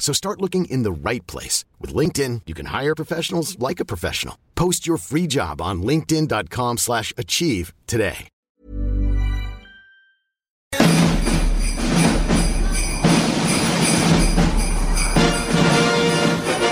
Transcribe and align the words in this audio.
So 0.00 0.12
start 0.12 0.40
looking 0.40 0.64
in 0.64 0.82
the 0.82 0.90
right 0.90 1.24
place. 1.28 1.64
With 1.78 1.94
LinkedIn, 1.94 2.42
you 2.46 2.54
can 2.54 2.66
hire 2.66 2.96
professionals 2.96 3.56
like 3.60 3.78
a 3.78 3.84
professional. 3.84 4.36
Post 4.56 4.88
your 4.88 4.96
free 4.96 5.28
job 5.28 5.60
on 5.60 5.82
linkedin.com 5.82 6.78
slash 6.78 7.12
achieve 7.16 7.72
today. 7.86 8.28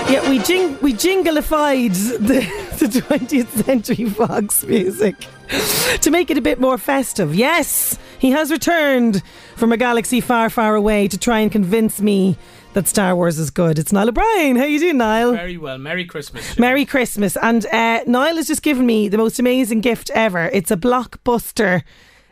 Yeah, 0.09 0.27
we 0.27 0.39
jing 0.39 0.81
we 0.81 0.93
jingleified 0.93 1.93
the, 2.17 2.39
the 2.79 2.87
20th 2.87 3.63
century 3.63 4.05
Fox 4.09 4.63
music 4.63 5.15
to 6.01 6.09
make 6.09 6.31
it 6.31 6.37
a 6.39 6.41
bit 6.41 6.59
more 6.59 6.79
festive. 6.79 7.35
Yes, 7.35 7.95
he 8.17 8.31
has 8.31 8.51
returned 8.51 9.21
from 9.55 9.71
a 9.71 9.77
galaxy 9.77 10.19
far, 10.19 10.49
far 10.49 10.73
away 10.73 11.07
to 11.07 11.17
try 11.17 11.39
and 11.39 11.51
convince 11.51 12.01
me 12.01 12.39
that 12.73 12.87
Star 12.87 13.15
Wars 13.15 13.39
is 13.39 13.49
good. 13.49 13.79
It's 13.79 13.91
Niall 13.91 14.09
O'Brien. 14.09 14.55
How 14.55 14.65
you 14.65 14.79
doing, 14.79 14.97
Niall? 14.97 15.33
Very 15.33 15.57
well. 15.57 15.77
Merry 15.77 16.05
Christmas. 16.05 16.57
Merry 16.59 16.85
Christmas. 16.85 17.35
And 17.37 17.65
uh, 17.67 18.01
Niall 18.05 18.35
has 18.35 18.47
just 18.47 18.61
given 18.61 18.85
me 18.85 19.07
the 19.09 19.17
most 19.17 19.39
amazing 19.39 19.81
gift 19.81 20.09
ever. 20.13 20.49
It's 20.53 20.71
a 20.71 20.77
blockbuster 20.77 21.83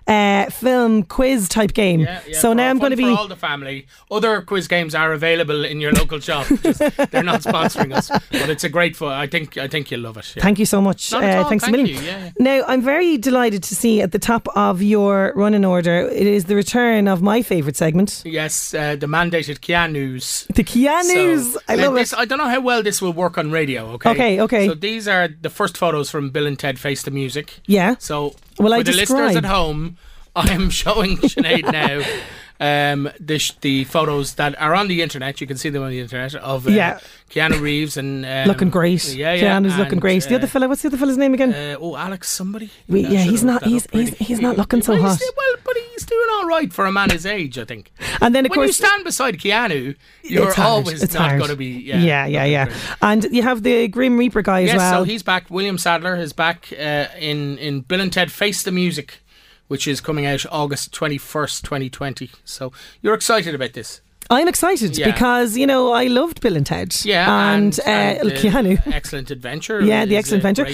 uh, 0.08 0.46
film 0.50 1.04
quiz 1.04 1.50
type 1.50 1.74
game. 1.74 2.02
Yeah, 2.02 2.22
yeah, 2.28 2.40
so 2.40 2.54
now 2.54 2.70
I'm 2.70 2.80
going 2.80 2.92
to 2.92 2.96
for 2.98 3.04
be. 3.04 3.14
all 3.14 3.28
the 3.28 3.36
family. 3.36 3.88
Other 4.10 4.42
quiz 4.42 4.68
games 4.68 4.96
are 4.96 5.12
available 5.14 5.66
in 5.66 5.82
your 5.82 5.92
local 5.92 6.20
shop. 6.20 6.48
Just- 6.64 6.80
they're 7.12 7.24
not 7.24 7.42
sponsoring 7.42 7.94
us, 7.96 8.10
but 8.10 8.50
it's 8.50 8.64
a 8.64 8.70
great 8.70 8.96
fun. 8.96 9.12
I 9.12 9.28
think 9.28 9.58
I 9.58 9.68
think 9.68 9.92
you'll 9.92 10.02
love 10.02 10.18
it. 10.18 10.34
yeah. 10.36 10.44
Thank 10.44 10.60
you 10.60 10.66
so 10.66 10.80
much. 10.82 11.12
Uh, 11.14 11.20
thanks 11.50 11.66
thank 11.66 11.76
a 11.76 11.78
million. 11.78 12.04
you. 12.04 12.32
Now, 12.40 12.64
I'm 12.68 12.82
very 12.82 13.18
delighted 13.18 13.64
to 13.64 13.76
see 13.76 14.02
at 14.02 14.12
the 14.12 14.20
top 14.20 14.48
of 14.56 14.82
your 14.82 15.34
running 15.36 15.66
order, 15.66 16.08
it 16.08 16.28
is 16.28 16.46
the 16.46 16.56
return 16.56 17.08
of 17.08 17.22
my 17.22 17.42
favourite 17.42 17.76
segment, 17.76 18.22
Yes, 18.26 18.74
uh, 18.74 18.96
the 18.96 19.08
mandated 19.08 19.60
Keanu's. 19.60 20.46
the 20.54 20.64
Keanu's. 20.64 21.54
So, 21.54 21.60
I 21.68 21.76
love 21.76 21.94
this, 21.96 22.14
it. 22.14 22.20
I 22.20 22.26
don't 22.26 22.38
know 22.38 22.48
how 22.50 22.62
well 22.62 22.82
this 22.84 23.02
will 23.02 23.14
work 23.14 23.38
on 23.38 23.52
radio. 23.52 23.88
Okay. 23.94 24.10
Okay, 24.12 24.42
okay. 24.42 24.68
So 24.68 24.74
these 24.74 25.08
are 25.08 25.28
the 25.28 25.50
first 25.50 25.78
photos 25.78 26.10
from 26.10 26.30
Bill 26.30 26.46
and 26.48 26.58
Ted 26.58 26.80
Face 26.80 27.04
the 27.04 27.12
Music. 27.12 27.60
Yeah. 27.66 27.96
So 28.00 28.36
Will 28.60 28.72
for 28.72 28.76
I 28.76 28.84
the 28.84 28.92
listeners 28.92 29.36
at 29.36 29.46
home, 29.46 29.98
I 30.36 30.52
am 30.52 30.70
showing 30.70 31.18
Sinead 31.18 31.72
now. 31.72 32.04
Um, 32.60 33.10
the 33.20 33.38
sh- 33.38 33.54
the 33.62 33.84
photos 33.84 34.34
that 34.36 34.60
are 34.60 34.74
on 34.74 34.88
the 34.88 35.02
internet, 35.04 35.40
you 35.40 35.46
can 35.48 35.58
see 35.58 35.70
them 35.70 35.84
on 35.84 35.92
the 35.92 36.00
internet 36.00 36.34
of 36.36 36.66
uh, 36.68 36.72
Yeah. 36.72 37.00
Keanu 37.30 37.60
Reeves 37.62 37.98
and 37.98 38.26
um, 38.26 38.48
looking 38.48 38.70
great. 38.70 39.14
Yeah, 39.14 39.34
yeah. 39.34 39.42
Keanu's 39.60 39.78
looking 39.78 39.94
and, 39.94 40.02
great. 40.02 40.23
The 40.23 40.34
uh, 40.34 40.38
other 40.38 40.48
fella, 40.48 40.67
what's 40.67 40.82
the 40.82 40.88
other 40.88 40.98
fella's 40.98 41.17
name 41.17 41.34
again? 41.34 41.54
uh, 41.54 41.78
oh, 41.80 41.96
Alex, 41.96 42.30
somebody. 42.30 42.72
We- 42.88 43.02
yeah, 43.02 43.20
he's 43.23 43.44
not- 43.44 43.64
he's- 43.64 43.86
he's- 43.92 44.16
he's 44.17 44.40
not 44.40 44.58
looking 44.58 44.82
so 44.82 44.94
well, 44.94 45.04
hot. 45.04 45.20
Well, 45.38 45.56
but 45.64 45.76
he's 45.92 46.06
doing 46.06 46.28
all 46.34 46.48
right 46.48 46.72
for 46.73 46.86
a 46.86 46.92
man 46.92 47.10
his 47.12 47.26
age, 47.26 47.58
I 47.60 47.66
think. 47.66 47.92
and 48.22 48.34
then, 48.34 48.46
of 48.46 48.52
when 48.52 48.66
you 48.66 48.72
stand 48.73 49.04
beside 49.04 49.38
Keanu, 49.38 49.96
you're 50.23 50.48
it's 50.50 50.58
always 50.60 51.04
It's 51.04 51.14
not 51.14 51.38
going 51.38 51.50
to 51.52 51.56
be. 51.56 51.67
Yeah, 51.67 52.00
yeah, 52.02 52.26
yeah, 52.26 52.46
yeah. 52.46 52.73
And 53.02 53.26
you 53.32 53.44
have 53.44 53.62
the 53.64 53.88
Grim 53.88 54.17
Reaper 54.17 54.42
guy 54.42 54.62
as 54.64 54.67
Yes, 54.70 54.78
well. 54.78 55.02
so 55.02 55.04
he's 55.04 55.22
back. 55.22 55.50
William 55.50 55.78
Sadler 55.78 56.16
is 56.16 56.34
back 56.34 56.70
uh, 56.73 57.06
in 57.20 57.58
in 57.60 57.82
Bill 57.82 58.02
and 58.02 58.12
Ted 58.12 58.32
Face 58.32 58.64
the 58.64 58.72
Music, 58.72 59.20
which 59.67 59.88
is 59.88 60.02
coming 60.02 60.26
out 60.26 60.45
August 60.52 60.94
twenty 60.94 61.17
first, 61.17 61.64
twenty 61.64 61.89
twenty. 61.89 62.32
So 62.44 62.72
you're 63.02 63.14
excited 63.14 63.54
about 63.55 63.73
this? 63.73 64.02
I'm 64.30 64.48
excited 64.48 64.98
Yeah. 64.98 65.11
because 65.11 65.55
you 65.58 65.65
know 65.65 65.92
I 65.92 66.05
loved 66.08 66.42
Bill 66.42 66.55
and 66.58 66.65
Ted. 66.65 66.95
Yeah, 67.05 67.54
and, 67.54 67.80
and, 67.86 68.20
uh, 68.20 68.26
uh, 68.27 68.30
Keanu. 68.38 68.86
Excellent 68.88 69.32
Adventure. 69.32 69.82
Yeah, 69.88 70.05
the 70.05 70.17
Excellent 70.17 70.43
Adventure. 70.43 70.67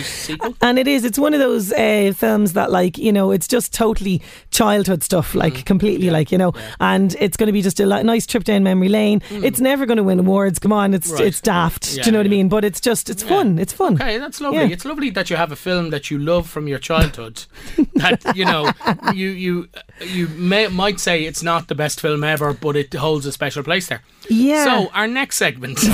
And 0.62 0.80
it 0.80 0.88
is. 0.88 1.04
It's 1.06 1.20
one 1.20 1.34
of 1.34 1.40
those 1.40 1.72
uh, 1.74 2.14
films 2.16 2.54
that, 2.54 2.72
like, 2.72 2.98
you 2.98 3.12
know, 3.14 3.32
it's 3.32 3.48
just 3.48 3.74
totally 3.74 4.22
childhood 4.52 5.04
stuff, 5.04 5.36
like, 5.36 5.66
completely, 5.66 6.10
like, 6.10 6.32
you 6.32 6.38
know, 6.38 6.54
and 6.80 7.16
it's 7.20 7.38
going 7.38 7.48
to 7.48 7.54
be 7.54 7.62
just 7.62 7.80
a 7.80 7.86
li- 7.86 8.02
nice 8.04 8.26
trip 8.26 8.44
down 8.44 8.64
memory 8.64 8.90
lane. 8.90 9.22
It's 9.30 9.60
never 9.60 9.86
going 9.86 9.98
to 9.98 10.04
win 10.04 10.20
awards. 10.20 10.58
Come 10.60 10.74
on, 10.74 10.94
it's 10.94 11.12
Right. 11.12 11.28
it's 11.28 11.42
daft. 11.42 11.94
Yeah, 11.96 12.04
Do 12.04 12.08
you 12.08 12.12
know 12.14 12.20
what 12.20 12.26
I 12.26 12.30
mean? 12.30 12.50
But 12.50 12.66
it's 12.66 12.80
just, 12.82 13.10
it's 13.10 13.22
fun. 13.24 13.60
It's 13.60 13.74
fun. 13.74 13.96
Okay, 13.96 14.18
that's 14.18 14.42
lovely. 14.42 14.60
Yeah. 14.62 14.68
It's 14.70 14.86
lovely 14.86 15.10
that 15.12 15.30
you 15.30 15.36
have 15.36 15.52
a 15.52 15.56
film 15.56 15.90
that 15.92 16.10
you 16.10 16.18
love 16.18 16.50
from 16.50 16.68
your 16.68 16.80
childhood. 16.80 17.44
that 17.96 18.36
you 18.36 18.46
know, 18.46 18.72
you 19.14 19.30
you 19.30 19.68
you 20.06 20.28
may, 20.30 20.68
might 20.70 21.00
say 21.00 21.24
it's 21.26 21.44
not 21.44 21.68
the 21.68 21.76
best 21.76 22.00
film 22.02 22.24
ever, 22.24 22.54
but 22.54 22.76
it 22.76 22.94
holds 22.94 23.26
a 23.26 23.32
special 23.32 23.43
place 23.52 23.88
there. 23.88 24.02
Yeah. 24.30 24.64
So 24.64 24.90
our 24.94 25.08
next 25.08 25.38
segment. 25.38 25.80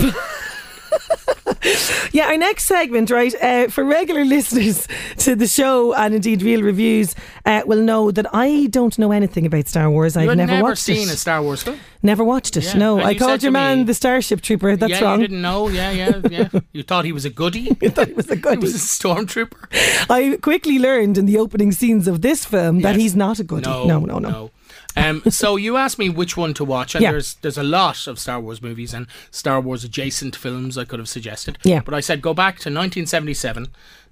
Yeah, 2.11 2.27
our 2.27 2.37
next 2.37 2.65
segment, 2.65 3.09
right, 3.11 3.33
uh, 3.43 3.67
for 3.67 3.83
regular 3.83 4.23
listeners 4.35 4.87
to 5.17 5.35
the 5.35 5.45
show 5.47 5.93
and 5.93 6.15
indeed 6.15 6.41
real 6.41 6.61
reviews, 6.63 7.13
uh, 7.45 7.61
will 7.65 7.81
know 7.81 8.11
that 8.11 8.25
I 8.33 8.67
don't 8.67 8.97
know 8.97 9.11
anything 9.11 9.45
about 9.45 9.67
Star 9.67 9.91
Wars. 9.91 10.15
I've 10.17 10.25
never, 10.35 10.51
never 10.53 10.63
watched 10.63 10.81
seen 10.83 11.07
it. 11.09 11.13
a 11.13 11.17
Star 11.17 11.41
Wars 11.43 11.61
film. 11.61 11.77
Never 12.01 12.23
watched 12.23 12.55
it. 12.57 12.63
Yeah, 12.63 12.77
No, 12.77 12.97
and 12.97 13.07
I 13.07 13.11
you 13.11 13.19
called 13.19 13.43
your 13.43 13.51
man 13.51 13.79
me- 13.79 13.83
the 13.83 13.93
Starship 13.93 14.41
Trooper. 14.41 14.75
That's 14.75 14.91
yeah, 14.93 15.01
wrong. 15.03 15.19
you 15.21 15.27
didn't 15.27 15.41
know. 15.41 15.67
Yeah, 15.67 15.91
yeah, 15.91 16.21
yeah. 16.29 16.49
You 16.71 16.83
thought 16.83 17.05
he 17.05 17.11
was 17.11 17.25
a 17.25 17.29
goodie. 17.29 17.75
I 17.81 17.89
thought 17.89 18.07
he 18.07 18.13
was 18.13 18.29
a 18.31 18.35
He 18.35 18.41
goodie. 18.41 18.57
was 18.61 18.73
a 18.75 18.77
stormtrooper. 18.77 20.07
I 20.09 20.37
quickly 20.41 20.79
learned 20.79 21.17
in 21.17 21.25
the 21.25 21.37
opening 21.37 21.71
scenes 21.71 22.07
of 22.07 22.21
this 22.21 22.45
film 22.45 22.81
that 22.81 22.95
he's 22.95 23.15
not 23.15 23.39
a 23.39 23.43
goodie. 23.43 23.69
No, 23.69 23.85
no, 23.85 24.17
no. 24.17 24.19
no. 24.19 24.51
Um, 24.97 25.21
so 25.29 25.55
you 25.55 25.77
asked 25.77 25.99
me 25.99 26.09
which 26.09 26.35
one 26.35 26.53
to 26.55 26.65
watch, 26.65 26.95
and 26.95 27.01
Yeah. 27.03 27.11
there's 27.11 27.35
there's 27.41 27.57
a 27.57 27.63
lot 27.63 28.07
of 28.07 28.19
Star 28.19 28.39
Wars 28.39 28.61
movies 28.61 28.93
and 28.93 29.07
Star 29.31 29.61
Wars 29.61 29.83
adjacent 29.83 30.35
films 30.35 30.77
I 30.77 30.85
could 30.85 30.99
have 30.99 31.09
suggested. 31.09 31.57
Yeah. 31.63 31.81
But 31.85 31.93
I 31.93 31.99
said 32.01 32.21
go 32.21 32.33
back 32.33 32.55
to 32.59 32.69
1977, 32.69 33.67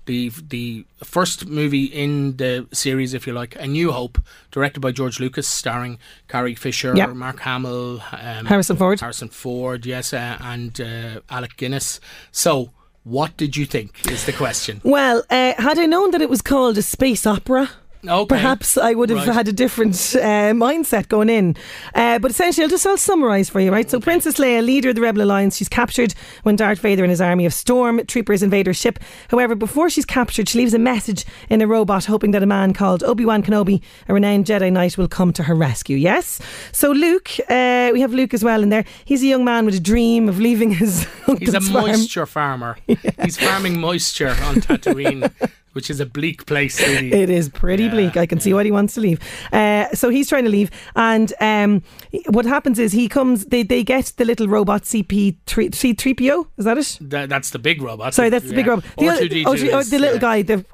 the 0.06 0.32
the 0.50 0.86
first 1.04 1.48
movie 1.48 1.86
in 1.86 2.38
the 2.38 2.68
series, 2.72 3.14
if 3.14 3.26
you 3.28 3.34
like, 3.34 3.56
A 3.60 3.68
New 3.68 3.92
Hope, 3.92 4.20
directed 4.52 4.80
by 4.80 4.92
George 4.92 5.20
Lucas, 5.20 5.48
starring 5.48 5.98
Carrie 6.28 6.56
Fisher, 6.56 6.94
Yeah. 6.96 7.08
Mark 7.08 7.40
Hamill, 7.42 8.02
um, 8.12 8.46
Harrison 8.46 8.78
Ford. 8.78 9.00
Harrison 9.00 9.30
Ford, 9.30 9.86
yes, 9.86 10.14
uh, 10.14 10.38
and 10.40 10.80
uh, 10.80 11.22
Alec 11.30 11.58
Guinness. 11.58 12.00
So. 12.32 12.72
What 13.04 13.38
did 13.38 13.56
you 13.56 13.66
think? 13.66 14.06
Is 14.12 14.26
the 14.26 14.34
question. 14.34 14.82
Well, 14.84 15.24
uh, 15.30 15.54
had 15.58 15.80
I 15.80 15.86
known 15.86 16.12
that 16.12 16.22
it 16.22 16.30
was 16.30 16.42
called 16.42 16.78
a 16.78 16.82
space 16.82 17.26
opera, 17.26 17.70
Okay. 18.10 18.28
perhaps 18.28 18.78
I 18.78 18.94
would 18.94 19.10
have 19.10 19.26
Right. 19.28 19.34
had 19.34 19.48
a 19.48 19.54
different 19.54 19.96
uh, 20.16 20.54
mindset 20.54 21.08
going 21.10 21.30
in. 21.30 21.56
Uh, 21.96 22.20
but 22.20 22.32
essentially, 22.32 22.64
I'll 22.64 22.70
just 22.70 22.86
I'll 22.88 22.98
summarise 22.98 23.50
for 23.50 23.60
you, 23.60 23.72
right? 23.72 23.90
So, 23.90 24.00
Princess 24.00 24.36
Leia, 24.36 24.66
leader 24.66 24.90
of 24.90 24.96
the 24.96 25.02
Rebel 25.02 25.22
Alliance, 25.24 25.58
she's 25.58 25.70
captured 25.70 26.14
when 26.44 26.56
Darth 26.56 26.80
Vader 26.80 27.04
and 27.04 27.10
his 27.12 27.22
army 27.22 27.46
of 27.46 27.54
storm 27.54 28.02
troopers 28.08 28.44
invade 28.44 28.68
her 28.68 28.74
ship. 28.74 29.00
However, 29.30 29.56
before 29.56 29.90
she's 29.90 30.06
captured, 30.06 30.50
she 30.50 30.58
leaves 30.60 30.74
a 30.74 30.80
message 30.80 31.26
in 31.50 31.62
a 31.62 31.68
robot, 31.68 32.06
hoping 32.06 32.32
that 32.32 32.44
a 32.44 32.46
man 32.46 32.74
called 32.74 33.04
Obi 33.04 33.26
Wan 33.26 33.44
Kenobi, 33.44 33.82
a 34.08 34.14
renowned 34.14 34.46
Jedi 34.46 34.72
Knight, 34.72 34.98
will 34.98 35.08
come 35.08 35.34
to 35.34 35.44
her 35.44 35.56
rescue. 35.56 35.98
Yes. 35.98 36.40
So, 36.72 36.92
Luke, 36.92 37.30
uh, 37.50 37.90
we 37.94 38.02
have 38.02 38.14
Luke 38.14 38.34
as 38.34 38.44
well 38.44 38.64
in 38.64 38.70
there. 38.70 38.86
He's 39.06 39.24
a 39.24 39.28
young 39.28 39.44
man 39.46 39.66
with 39.66 39.76
a 39.76 39.80
dream 39.80 40.30
of 40.30 40.40
leaving 40.40 40.72
his 40.72 41.08
He's 41.40 41.54
a 41.54 41.62
farm. 41.62 41.88
moisture 41.88 42.26
farmer. 42.26 42.78
He's 43.24 43.38
farming 43.38 43.80
moisture 43.80 44.30
on 44.30 44.56
Tatooine, 44.62 45.32
which 45.78 45.92
is 45.92 46.00
a 46.00 46.08
bleak 46.08 46.48
place, 46.48 46.82
really. 46.82 47.14
It 47.14 47.30
is 47.30 47.50
pretty 47.50 47.84
Yeah, 47.84 47.92
bleak. 47.92 48.18
I 48.18 48.26
can 48.26 48.40
see 48.40 48.52
why 48.52 48.64
he 48.64 48.72
wants 48.72 48.96
to 48.96 49.00
leave. 49.00 49.20
Uh, 49.54 49.86
so 49.94 50.10
he's 50.10 50.28
trying 50.28 50.44
to 50.46 50.50
leave, 50.50 50.72
and 50.96 51.32
um, 51.40 51.84
what 52.30 52.48
happens 52.48 52.80
is 52.80 52.94
he 52.94 53.08
comes. 53.08 53.46
They, 53.46 53.62
they 53.62 53.84
get 53.84 54.12
the 54.18 54.26
little 54.26 54.48
robot 54.48 54.82
CP 54.86 55.36
three 55.46 55.70
C 55.72 55.94
three 55.94 56.16
PO. 56.16 56.48
Is 56.58 56.66
that 56.66 56.80
it? 56.80 56.98
That, 57.00 57.30
that's 57.30 57.52
the 57.52 57.60
big 57.60 57.84
robot. 57.84 58.16
Sorry, 58.16 58.30
that's 58.30 58.48
the 58.48 58.56
big 58.56 58.66
robot. 58.66 58.86
The, 58.98 59.10
other- 59.10 59.26
R2D2 59.28 59.44
oh, 59.46 59.56
she- 59.56 59.68
is, 59.70 59.90
the 59.92 60.00
little 60.00 60.16
yeah. 60.16 60.22
guy, 60.30 60.42
the 60.42 60.66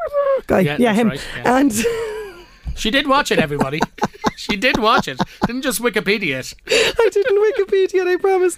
guy. 0.47 0.61
Yeah, 0.61 0.93
him. 0.93 1.09
right, 1.09 1.27
yeah. 1.35 1.57
And 1.57 1.71
She 2.75 2.91
did 2.91 3.07
watch 3.07 3.31
it, 3.31 3.39
everybody. 3.39 3.79
she 4.37 4.55
did 4.57 4.77
watch 4.77 5.07
it. 5.07 5.19
Didn't 5.45 5.61
just 5.61 5.81
Wikipedia 5.81 6.39
it. 6.39 6.53
I 6.67 7.09
didn't 7.11 7.37
Wikipedia, 7.37 8.01
it, 8.01 8.07
I 8.07 8.15
promise. 8.17 8.57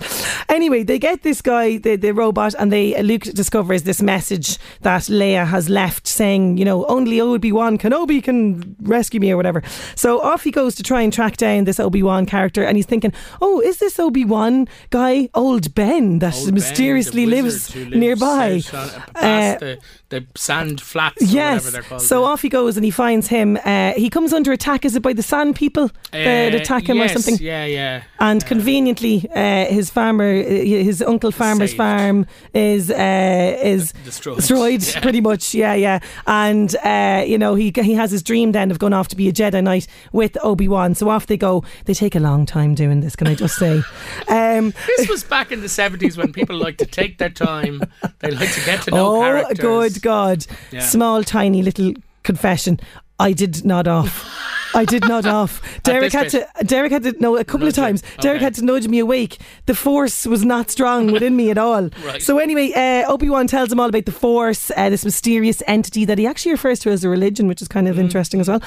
Anyway, 0.50 0.84
they 0.84 0.98
get 1.00 1.22
this 1.24 1.42
guy, 1.42 1.78
the, 1.78 1.96
the 1.96 2.12
robot, 2.12 2.56
and 2.58 2.72
they 2.72 3.02
Luke 3.04 3.24
discovers 3.24 3.84
this 3.84 4.02
message 4.02 4.58
that 4.82 5.04
Leia 5.04 5.46
has 5.46 5.70
left 5.70 6.08
saying, 6.08 6.58
you 6.58 6.66
know, 6.66 6.86
only 6.86 7.20
Obi 7.20 7.52
Wan 7.52 7.78
Kenobi 7.78 8.24
can 8.24 8.76
rescue 8.82 9.20
me 9.20 9.32
or 9.32 9.38
whatever. 9.38 9.62
So 9.96 10.22
off 10.22 10.44
he 10.44 10.52
goes 10.52 10.76
to 10.76 10.84
try 10.84 11.02
and 11.02 11.12
track 11.12 11.38
down 11.38 11.66
this 11.66 11.80
Obi 11.80 12.02
Wan 12.04 12.26
character, 12.26 12.64
and 12.64 12.78
he's 12.78 12.86
thinking, 12.86 13.14
oh, 13.42 13.60
is 13.62 13.78
this 13.80 14.00
Obi 14.00 14.26
Wan 14.26 14.68
guy, 14.90 15.30
old 15.34 15.76
Ben, 15.76 16.20
that 16.20 16.36
Old 16.36 16.54
mysteriously 16.54 17.26
the 17.26 17.32
lives, 17.42 17.76
lives 17.76 17.92
nearby? 17.96 18.62
on- 18.74 18.86
Uh, 19.16 19.58
the, 19.60 19.78
the 20.10 20.26
sand 20.36 20.82
flats 20.82 21.22
or 21.22 21.26
Yes. 21.26 21.64
whatever 21.66 21.72
they're 21.72 21.82
called. 21.90 22.02
So 22.02 22.22
yeah. 22.22 22.28
off 22.28 22.42
he 22.42 22.50
goes 22.50 22.78
and 22.78 22.86
he 22.86 22.92
finds 22.92 23.28
him. 23.28 23.58
Uh, 23.66 23.94
he 23.94 24.10
comes 24.10 24.34
under 24.34 24.52
attack. 24.52 24.86
Is 24.86 24.96
it 24.96 25.02
by 25.02 25.14
the 25.14 25.24
Sand 25.24 25.56
people 25.56 25.90
that 26.12 26.54
Uh, 26.54 26.58
attack 26.58 26.88
him 26.90 26.98
yes, 26.98 27.12
or 27.16 27.20
something? 27.22 27.44
Yeah, 27.44 27.66
yeah. 27.66 28.04
And 28.20 28.46
conveniently, 28.46 29.28
uh, 29.36 29.66
his 29.66 29.90
farmer, 29.90 30.30
uh, 30.32 30.44
his 30.44 31.02
uncle 31.02 31.32
farmer's 31.32 31.72
Saved. 31.72 31.78
farm 31.78 32.26
is 32.54 32.92
uh, 32.92 33.58
is 33.64 33.94
Destroyed. 34.04 34.38
destroyed, 34.38 34.84
Yeah. 34.88 35.00
pretty 35.02 35.22
much. 35.22 35.54
Yeah, 35.56 35.74
yeah. 35.74 36.00
And 36.28 36.76
uh, 36.84 37.24
you 37.26 37.38
know, 37.38 37.56
he 37.56 37.72
he 37.76 37.94
has 37.96 38.12
his 38.12 38.22
dream 38.22 38.52
then 38.52 38.70
of 38.72 38.78
going 38.80 38.94
off 38.94 39.08
to 39.10 39.16
be 39.16 39.28
a 39.28 39.34
Jedi 39.34 39.64
Knight 39.64 39.88
with 40.12 40.38
Obi 40.44 40.68
Wan. 40.68 40.94
So 40.96 41.10
off 41.10 41.26
they 41.26 41.38
go. 41.38 41.64
They 41.86 41.94
take 41.96 42.16
a 42.16 42.20
long 42.20 42.46
time 42.46 42.76
doing 42.76 43.02
this. 43.02 43.16
Can 43.16 43.28
I 43.28 43.36
just 43.36 43.56
say? 43.58 43.82
Um, 44.28 44.74
This 44.98 45.10
was 45.10 45.24
back 45.24 45.52
in 45.52 45.62
the 45.62 45.68
70s 45.68 46.18
when 46.18 46.32
people 46.34 46.56
like 46.58 46.78
to 46.78 46.86
take 46.86 47.18
their 47.18 47.30
time. 47.30 47.82
They 48.20 48.32
like 48.32 48.52
to 48.54 48.66
get 48.66 48.82
to 48.84 48.92
know 48.92 49.16
oh, 49.18 49.22
characters. 49.22 49.60
good 49.60 49.95
God! 50.00 50.46
Yeah. 50.72 50.82
Small, 50.82 51.24
tiny 51.24 51.62
little 51.62 51.94
confession. 52.24 52.80
I 53.20 53.32
did 53.32 53.64
nod 53.64 53.88
off. 53.88 54.30
I 54.76 54.84
did 54.84 55.08
nod 55.08 55.26
off. 55.40 55.62
Derek 55.84 56.12
had 56.12 56.30
this 56.32 56.34
to. 56.58 56.64
Derek 56.66 56.92
had 56.92 57.04
to. 57.04 57.16
No, 57.20 57.38
a 57.38 57.46
couple 57.46 57.62
Nudge 57.66 57.78
of 57.78 57.84
times. 57.84 58.04
Derek 58.20 58.42
had 58.42 58.56
to 58.56 58.66
nudge 58.66 58.90
me 58.90 59.00
awake. 59.00 59.38
The 59.68 59.76
force 59.76 60.26
was 60.26 60.44
not 60.44 60.70
strong 60.70 61.12
within 61.14 61.38
me 61.38 61.50
at 61.50 61.58
all. 61.58 61.90
Right. 62.04 62.22
So 62.22 62.40
anyway, 62.40 62.74
uh, 62.74 63.10
Obi 63.10 63.30
Wan 63.30 63.48
tells 63.48 63.72
him 63.72 63.80
all 63.80 63.88
about 63.88 64.04
the 64.06 64.12
force, 64.12 64.72
uh, 64.76 64.90
this 64.90 65.06
mysterious 65.06 65.64
entity 65.66 66.04
that 66.04 66.18
he 66.18 66.28
actually 66.28 66.52
refers 66.52 66.80
to 66.80 66.90
as 66.90 67.06
a 67.06 67.10
religion, 67.10 67.48
which 67.48 67.62
is 67.62 67.70
kind 67.70 67.88
Mm. 67.88 67.92
of 67.92 68.00
interesting 68.00 68.42
as 68.42 68.50
well. 68.50 68.62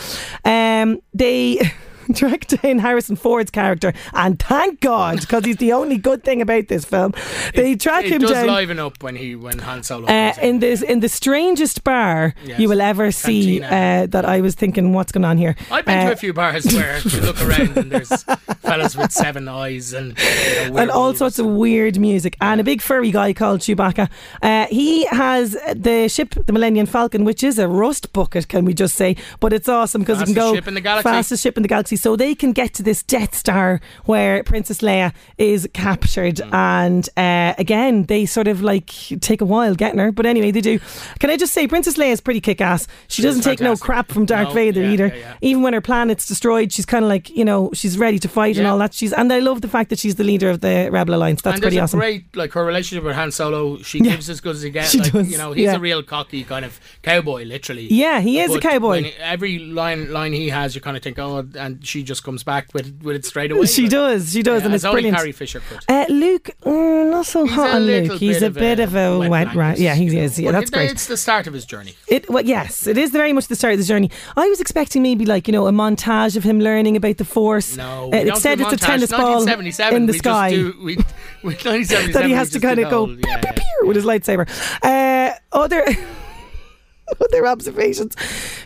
Um, 0.46 1.00
they. 1.12 1.60
Track 2.14 2.46
down 2.46 2.78
Harrison 2.78 3.16
Ford's 3.16 3.50
character, 3.50 3.92
and 4.14 4.38
thank 4.38 4.80
God, 4.80 5.20
because 5.20 5.44
he's 5.44 5.56
the 5.56 5.72
only 5.72 5.96
good 5.98 6.24
thing 6.24 6.40
about 6.42 6.68
this 6.68 6.84
film. 6.84 7.12
They 7.54 7.74
track 7.76 8.04
it 8.04 8.12
him 8.12 8.20
does 8.22 8.30
down 8.30 8.46
liven 8.46 8.78
up 8.78 9.02
when 9.02 9.16
he 9.16 9.34
when 9.36 9.58
Han 9.58 9.82
Solo 9.82 10.06
uh, 10.06 10.34
in 10.40 10.58
this 10.60 10.82
in 10.82 11.00
the 11.00 11.08
strangest 11.08 11.84
bar 11.84 12.34
Yes. 12.44 12.58
you 12.60 12.68
will 12.68 12.80
ever 12.80 13.10
see. 13.12 13.62
Uh, 13.62 14.06
that 14.06 14.24
I 14.24 14.40
was 14.40 14.54
thinking, 14.54 14.92
what's 14.92 15.12
going 15.12 15.24
on 15.24 15.38
here? 15.38 15.54
I've 15.70 15.84
been 15.84 15.98
Uh, 15.98 16.06
to 16.06 16.12
a 16.12 16.16
few 16.16 16.32
bars 16.32 16.64
where 16.74 16.98
you 17.00 17.20
look 17.20 17.40
around 17.42 17.76
and 17.76 17.90
there's 17.92 18.22
fellas 18.62 18.96
with 18.96 19.12
seven 19.12 19.48
eyes 19.48 19.92
and 19.92 20.16
you 20.18 20.70
know, 20.70 20.78
and 20.78 20.90
all 20.90 21.14
sorts 21.14 21.38
of 21.38 21.46
weird 21.46 21.98
music, 21.98 22.36
and 22.40 22.60
a 22.60 22.64
big 22.64 22.80
furry 22.82 23.10
guy 23.10 23.32
called 23.32 23.60
Chewbacca. 23.60 24.08
Uh, 24.42 24.66
he 24.70 25.04
has 25.06 25.52
the 25.74 26.08
ship, 26.08 26.34
the 26.46 26.52
Millennium 26.52 26.86
Falcon, 26.86 27.24
which 27.24 27.42
is 27.44 27.58
a 27.58 27.68
rust 27.68 28.12
bucket, 28.12 28.48
can 28.48 28.64
we 28.64 28.72
just 28.74 28.94
say? 28.94 29.16
But 29.40 29.52
it's 29.52 29.68
awesome 29.68 30.02
because 30.02 30.22
it 30.22 30.26
can 30.26 30.34
go 30.34 30.54
ship 30.54 30.68
in 30.68 30.74
the 30.74 30.80
galaxy. 30.80 31.08
fastest 31.08 31.42
ship 31.42 31.56
in 31.56 31.62
the 31.62 31.68
galaxy. 31.68 31.96
So 32.00 32.16
they 32.16 32.34
can 32.34 32.52
get 32.52 32.74
to 32.74 32.82
this 32.82 33.02
Death 33.02 33.34
Star 33.34 33.80
where 34.04 34.42
Princess 34.44 34.78
Leia 34.78 35.12
is 35.36 35.68
captured, 35.74 36.38
Hmm. 36.38 36.54
and 36.54 37.08
uh, 37.16 37.54
again 37.58 38.04
they 38.04 38.26
sort 38.26 38.48
of 38.48 38.62
like 38.62 38.86
take 39.20 39.40
a 39.40 39.44
while 39.44 39.74
getting 39.74 39.98
her, 39.98 40.12
but 40.12 40.26
anyway 40.26 40.50
they 40.50 40.60
do. 40.60 40.78
Can 41.20 41.30
I 41.30 41.36
just 41.36 41.52
say, 41.52 41.66
Princess 41.66 41.96
Leia 41.96 42.12
is 42.12 42.20
pretty 42.20 42.40
kick-ass. 42.40 42.86
She 43.08 43.16
She's 43.22 43.24
doesn't 43.24 43.42
take 43.42 43.60
no 43.60 43.76
crap 43.76 44.10
from 44.10 44.24
Darth 44.26 44.48
No, 44.48 44.54
Vader 44.54 44.82
yeah, 44.82 44.90
either. 44.90 45.06
yeah, 45.08 45.14
yeah. 45.16 45.34
Even 45.40 45.62
when 45.62 45.72
her 45.74 45.80
planet's 45.80 46.26
destroyed, 46.26 46.72
she's 46.72 46.86
kind 46.86 47.04
of 47.04 47.08
like 47.08 47.30
you 47.30 47.44
know 47.44 47.70
she's 47.74 47.98
ready 47.98 48.18
to 48.20 48.28
fight 48.28 48.56
and 48.58 48.66
all 48.66 48.78
that. 48.78 48.94
She's 48.94 49.12
and 49.12 49.32
I 49.32 49.40
love 49.40 49.60
the 49.60 49.68
fact 49.68 49.90
that 49.90 49.98
she's 49.98 50.14
the 50.16 50.24
leader 50.24 50.48
of 50.50 50.60
the 50.60 50.88
Rebel 50.92 51.14
Alliance. 51.14 51.42
That's 51.42 51.54
and 51.56 51.62
pretty 51.62 51.78
awesome. 51.80 51.98
great 52.00 52.34
like 52.36 52.52
her 52.52 52.64
relationship 52.64 53.04
with 53.04 53.14
Han 53.16 53.30
Solo. 53.32 53.78
She 53.82 53.98
Yeah. 53.98 54.12
gives 54.12 54.30
as 54.30 54.40
good 54.40 54.56
as 54.56 54.62
he 54.62 54.70
gets. 54.70 54.90
She 54.92 54.98
like, 55.00 55.12
does, 55.12 55.30
You 55.30 55.38
know, 55.38 55.52
he's 55.52 55.72
a 55.72 55.80
real 55.80 56.02
cocky 56.02 56.44
kind 56.44 56.64
of 56.64 56.80
cowboy, 57.02 57.44
literally. 57.44 57.86
yeah, 57.92 58.20
he 58.20 58.40
is 58.40 58.54
a 58.54 58.60
cowboy. 58.60 59.02
when 59.02 59.10
every 59.20 59.58
line 59.58 60.12
line 60.12 60.32
he 60.32 60.48
has, 60.48 60.74
you 60.74 60.80
kind 60.80 60.96
of 60.96 61.02
think, 61.02 61.18
oh, 61.18 61.46
and 61.58 61.84
she 61.88 62.02
just 62.02 62.22
comes 62.22 62.44
back 62.44 62.72
with 62.74 63.00
with 63.02 63.16
it 63.16 63.24
straight 63.24 63.50
away. 63.50 63.66
She 63.66 63.88
does, 63.88 64.32
she 64.32 64.42
does, 64.42 64.60
yeah, 64.62 64.66
and 64.66 64.74
it's 64.74 64.84
only 64.84 64.96
brilliant. 65.02 65.16
Carrie 65.18 65.32
Fisher 65.32 65.60
could. 65.60 65.78
Uh, 65.88 66.04
Luke, 66.08 66.50
mm, 66.62 67.10
not 67.10 67.26
so 67.26 67.44
He's 67.46 67.54
hot 67.54 67.70
on 67.70 67.82
Luke. 67.82 68.12
He's 68.20 68.42
a 68.42 68.50
bit 68.50 68.78
of 68.80 68.94
a 68.94 69.18
wet, 69.18 69.30
rat. 69.30 69.52
blanket, 69.54 69.80
Yeah, 69.82 69.94
he 69.94 70.16
is. 70.18 70.38
Yeah, 70.38 70.52
that's 70.52 70.70
it- 70.70 70.74
great. 70.74 70.90
It's 70.90 71.06
the 71.06 71.16
start 71.16 71.46
of 71.46 71.52
his 71.54 71.64
journey. 71.64 71.94
It 72.08 72.28
well, 72.30 72.44
yes, 72.44 72.86
it 72.86 72.98
is 72.98 73.10
very 73.10 73.32
much 73.32 73.48
the 73.48 73.56
start 73.56 73.72
of 73.74 73.80
the 73.80 73.86
journey. 73.86 74.10
I 74.36 74.46
was 74.48 74.60
expecting 74.60 75.02
maybe 75.02 75.24
like 75.26 75.48
you 75.48 75.52
know 75.52 75.66
a 75.66 75.72
montage 75.72 76.36
of 76.36 76.44
him 76.44 76.60
learning 76.60 76.96
about 76.96 77.16
the 77.16 77.24
Force. 77.24 77.76
No, 77.76 78.10
Uh, 78.12 78.16
instead 78.16 78.60
it's 78.60 78.72
a 78.72 78.76
tennis 78.76 79.10
ball 79.10 79.42
in 79.48 80.06
the 80.06 80.12
we 80.12 80.18
sky. 80.18 80.50
Just 80.54 80.76
do, 80.78 80.84
we, 80.84 80.96
we, 81.42 81.54
1977, 81.54 82.12
that 82.12 82.24
he 82.26 82.32
has 82.32 82.50
to 82.50 82.60
kind 82.60 82.78
of 82.78 82.90
go 82.90 83.06
whole- 83.06 83.06
pew, 83.08 83.20
yeah, 83.26 83.38
pew, 83.40 83.50
yeah. 83.50 83.52
pew 83.80 83.86
with 83.88 83.96
his 83.96 84.04
lightsaber. 84.04 84.46
Uh, 84.82 85.32
other 85.52 85.84
other 87.20 87.46
observations: 87.46 88.14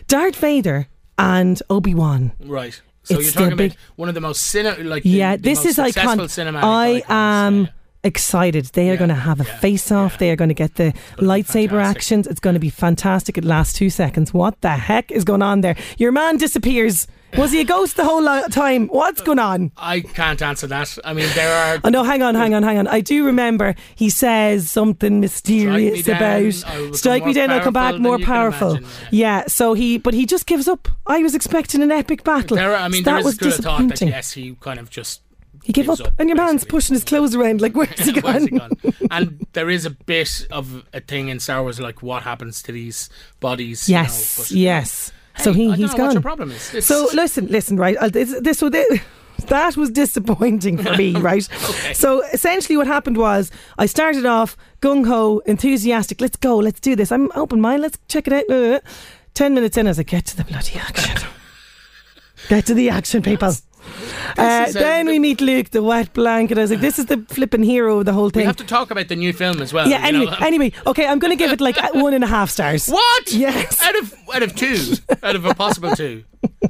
Darth 0.07 0.35
Vader 0.35 0.87
and 1.17 1.61
Obi 1.69 1.93
Wan. 1.93 2.31
Right. 2.43 2.81
So 3.03 3.15
It's 3.15 3.25
you're 3.25 3.33
talking 3.33 3.47
the 3.57 3.65
about 3.65 3.69
big- 3.75 3.77
one 3.97 4.09
of 4.09 4.15
the 4.15 4.21
most 4.21 4.53
cine, 4.53 4.85
like 4.85 5.03
Yeah, 5.05 5.35
the 5.35 5.41
this 5.41 5.65
is 5.65 5.75
successful 5.75 6.25
iconic. 6.25 6.53
cinematic 6.53 6.63
I 6.63 6.87
icons, 6.97 7.05
am 7.09 7.63
yeah. 7.65 7.69
excited. 8.05 8.65
They 8.67 8.89
are 8.89 8.93
Yeah, 8.93 8.97
going 8.97 9.09
to 9.09 9.15
have 9.15 9.41
a 9.41 9.43
yeah, 9.45 9.59
face 9.59 9.91
off. 9.91 10.13
yeah. 10.13 10.17
They 10.19 10.31
are 10.31 10.35
going 10.35 10.49
to 10.49 10.53
get 10.55 10.75
the 10.75 10.93
be 11.17 11.25
lightsaber 11.25 11.81
actions. 11.83 12.27
It's 12.27 12.39
going 12.39 12.53
to 12.53 12.59
be 12.59 12.69
fantastic. 12.69 13.37
It 13.37 13.43
lasts 13.45 13.73
two 13.73 13.89
seconds. 13.89 14.33
What 14.33 14.59
the 14.61 14.69
heck 14.71 15.11
is 15.11 15.23
going 15.23 15.41
on 15.41 15.61
there? 15.61 15.75
Your 15.97 16.11
man 16.11 16.37
disappears. 16.37 17.07
Was 17.37 17.51
he 17.51 17.61
a 17.61 17.63
ghost 17.63 17.95
the 17.97 18.03
whole 18.03 18.27
uh, 18.27 18.47
time? 18.49 18.87
What's 18.87 19.21
going 19.21 19.39
on? 19.39 19.71
I 19.77 20.01
can't 20.01 20.41
answer 20.41 20.67
that. 20.67 20.97
I 21.03 21.13
mean, 21.13 21.29
there 21.35 21.53
are. 21.75 21.79
Oh 21.83 21.89
no, 21.89 22.03
hang 22.03 22.21
on, 22.21 22.35
hang 22.35 22.53
on, 22.53 22.63
hang 22.63 22.77
on. 22.77 22.87
I 22.87 23.01
do 23.01 23.25
remember 23.25 23.75
he 23.95 24.09
says 24.09 24.69
something 24.69 25.19
mysterious 25.19 26.05
will 26.07 26.15
about 26.15 26.95
strike 26.95 27.25
me 27.25 27.33
down, 27.33 27.51
I'll 27.51 27.61
come 27.61 27.73
back 27.73 27.97
more 27.97 28.13
than 28.13 28.21
you 28.21 28.25
can 28.25 28.33
powerful. 28.35 28.71
imagine, 28.71 28.89
yeah. 29.11 29.45
so 29.47 29.73
he 29.73 29.97
but 29.97 30.13
he 30.13 30.25
just 30.25 30.45
gives 30.45 30.67
up. 30.67 30.87
I 31.07 31.19
was 31.19 31.35
expecting 31.35 31.81
an 31.81 31.91
epic 31.91 32.23
battle. 32.23 32.55
There 32.57 32.71
are, 32.73 32.77
I 32.77 32.87
mean, 32.87 33.03
So 33.03 33.11
that 33.11 33.23
was 33.23 33.35
thought 33.35 33.43
that 33.45 33.57
disappointing. 33.57 34.07
yes, 34.09 34.31
he 34.33 34.55
kind 34.59 34.79
of 34.79 34.89
just 34.89 35.21
he 35.63 35.71
gave 35.71 35.89
up, 35.89 35.99
up, 36.01 36.13
and 36.19 36.27
your 36.27 36.35
man's 36.35 36.65
pushing 36.65 36.93
his 36.93 37.03
clothes 37.03 37.35
around 37.35 37.61
like 37.61 37.73
where's 37.75 37.97
he 37.99 38.11
gone? 38.11 38.23
Where's 38.23 38.45
he 38.45 38.57
gone? 38.59 38.71
and 39.11 39.47
there 39.53 39.69
is 39.69 39.85
a 39.85 39.91
bit 39.91 40.45
of 40.51 40.85
a 40.93 40.99
thing 40.99 41.29
in 41.29 41.39
Star 41.39 41.61
Wars 41.61 41.79
like 41.79 42.01
what 42.03 42.23
happens 42.23 42.61
to 42.63 42.71
these 42.71 43.09
bodies. 43.39 43.87
you 43.87 43.95
know, 43.95 44.01
yes, 44.01 44.51
yes. 44.51 45.11
Hey, 45.35 45.43
so 45.43 45.53
he 45.53 45.71
I 45.71 45.75
he's 45.75 45.93
gone. 45.93 46.21
Problem 46.21 46.51
is? 46.51 46.69
It's- 46.69 46.85
So 46.85 47.07
listen, 47.13 47.47
listen, 47.47 47.77
right? 47.77 47.97
uh, 47.97 48.09
This, 48.09 48.35
this, 48.41 48.59
so 48.59 48.69
that 49.47 49.75
was 49.77 49.89
disappointing 49.89 50.77
for 50.77 50.95
me, 50.95 51.11
right? 51.31 51.47
Okay. 51.69 51.93
So 51.93 52.21
essentially, 52.33 52.77
what 52.77 52.87
happened 52.87 53.17
was 53.17 53.51
I 53.77 53.85
started 53.87 54.25
off 54.25 54.55
gung 54.81 55.05
ho, 55.07 55.41
enthusiastic. 55.45 56.21
Let's 56.21 56.37
go, 56.37 56.57
let's 56.57 56.79
do 56.79 56.95
this. 56.95 57.11
I'm 57.11 57.31
open 57.35 57.59
mind. 57.61 57.81
Let's 57.81 57.97
check 58.07 58.27
it 58.27 58.33
out. 58.33 58.49
Uh, 58.49 58.79
Ten 59.33 59.55
minutes 59.55 59.77
in, 59.77 59.87
as 59.87 59.97
I 59.97 60.03
get 60.03 60.25
to 60.27 60.37
the 60.37 60.43
bloody 60.43 60.75
action. 60.77 61.27
get 62.49 62.67
to 62.67 62.75
the 62.75 62.89
action, 62.91 63.23
people. 63.23 63.51
Uh, 64.37 64.71
then 64.71 65.07
we 65.07 65.19
meet 65.19 65.41
Luke, 65.41 65.69
the 65.71 65.83
wet 65.83 66.13
blanket. 66.13 66.57
I 66.57 66.61
was 66.61 66.71
like, 66.71 66.81
this 66.81 66.99
is 66.99 67.05
the 67.05 67.17
flipping 67.29 67.63
hero 67.63 67.99
of 67.99 68.05
the 68.05 68.13
whole 68.13 68.29
thing. 68.29 68.41
we 68.41 68.45
have 68.45 68.55
to 68.57 68.65
talk 68.65 68.91
about 68.91 69.07
the 69.07 69.15
new 69.15 69.33
film 69.33 69.61
as 69.61 69.73
well. 69.73 69.87
yeah. 69.87 70.01
Anyway, 70.05 70.25
know. 70.25 70.37
anyway. 70.41 70.71
Okay, 70.87 71.05
I'm 71.05 71.19
going 71.19 71.31
to 71.31 71.37
give 71.37 71.51
it 71.51 71.61
like 71.61 71.81
uh, 71.81 71.89
one 71.93 72.13
and 72.13 72.23
a 72.23 72.27
half 72.27 72.49
stars. 72.49 72.87
What? 72.87 73.31
Yes. 73.31 73.81
Out 73.83 73.95
of 73.99 74.13
out 74.33 74.43
of 74.43 74.55
two, 74.55 74.95
out 75.21 75.35
of 75.35 75.45
a 75.45 75.53
possible 75.53 75.95
two. 75.95 76.23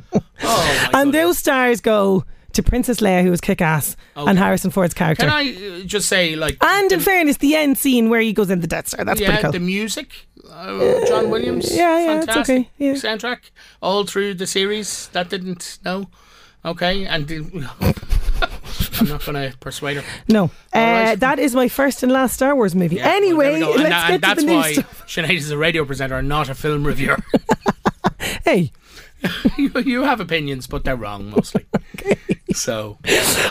Oh 0.46 0.90
And 0.94 1.12
God. 1.12 1.14
those 1.14 1.38
stars 1.38 1.80
go 1.80 2.26
to 2.52 2.62
Princess 2.64 3.00
Leia, 3.00 3.24
who 3.24 3.32
was 3.32 3.40
kick 3.40 3.62
ass, 3.62 3.96
and 4.16 4.38
Harrison 4.38 4.72
Ford's 4.72 4.94
character. 4.94 5.26
Can 5.26 5.34
I 5.34 5.80
uh, 5.80 5.84
just 5.86 6.10
say, 6.10 6.36
like, 6.36 6.58
And 6.62 6.92
in 6.92 7.00
the, 7.00 7.04
fairness, 7.06 7.38
the 7.38 7.56
end 7.56 7.78
scene 7.78 8.10
where 8.10 8.20
he 8.20 8.34
goes 8.34 8.50
in 8.50 8.60
the 8.60 8.68
Death 8.68 8.90
Star, 8.90 9.06
that's 9.06 9.22
yeah, 9.22 9.28
pretty 9.28 9.42
cool. 9.42 9.52
the 9.54 9.60
music, 9.60 10.12
uh, 10.52 11.06
John 11.08 11.30
Williams, 11.30 11.74
yeah, 11.74 11.98
yeah, 11.98 12.18
it's 12.18 12.26
fantastic 12.26 12.56
okay, 12.60 12.70
yeah. 12.78 12.94
soundtrack 12.94 13.52
all 13.82 14.06
through 14.06 14.34
the 14.36 14.46
series. 14.46 15.08
That 15.14 15.30
didn't 15.30 15.80
know. 15.86 16.10
Okay, 16.66 17.06
and 17.06 17.30
I'm 19.00 19.08
not 19.08 19.26
going 19.26 19.52
to 19.52 19.54
persuade 19.60 19.98
her. 19.98 20.04
no, 20.30 20.46
uh, 20.46 20.50
right. 20.80 21.20
that 21.20 21.40
is 21.40 21.54
my 21.56 21.68
first 21.68 22.04
and 22.04 22.12
last 22.12 22.36
Star 22.36 22.56
Wars 22.56 22.74
movie. 22.74 22.96
Yeah, 22.98 23.10
anyway, 23.10 23.60
there 23.60 23.60
we 23.60 23.60
go. 23.60 23.74
and, 23.74 23.84
let's 23.84 23.96
tha- 23.96 24.08
get 24.08 24.14
and 24.14 24.22
to 24.22 24.28
that's 24.28 24.40
the 24.42 24.46
new 24.48 24.56
why 24.56 24.74
stuff. 24.74 25.08
Sinead 25.08 25.36
is 25.36 25.52
a 25.52 25.58
radio 25.58 25.84
presenter 25.86 26.16
and 26.18 26.30
not 26.30 26.50
a 26.50 26.56
film 26.56 26.86
reviewer. 26.86 27.18
Hey, 28.46 28.72
you, 29.58 29.72
you 29.86 30.04
have 30.04 30.20
opinions, 30.20 30.68
but 30.68 30.84
they're 30.84 30.96
wrong 30.96 31.30
mostly. 31.30 31.66
okay. 31.96 32.18
So 32.54 33.00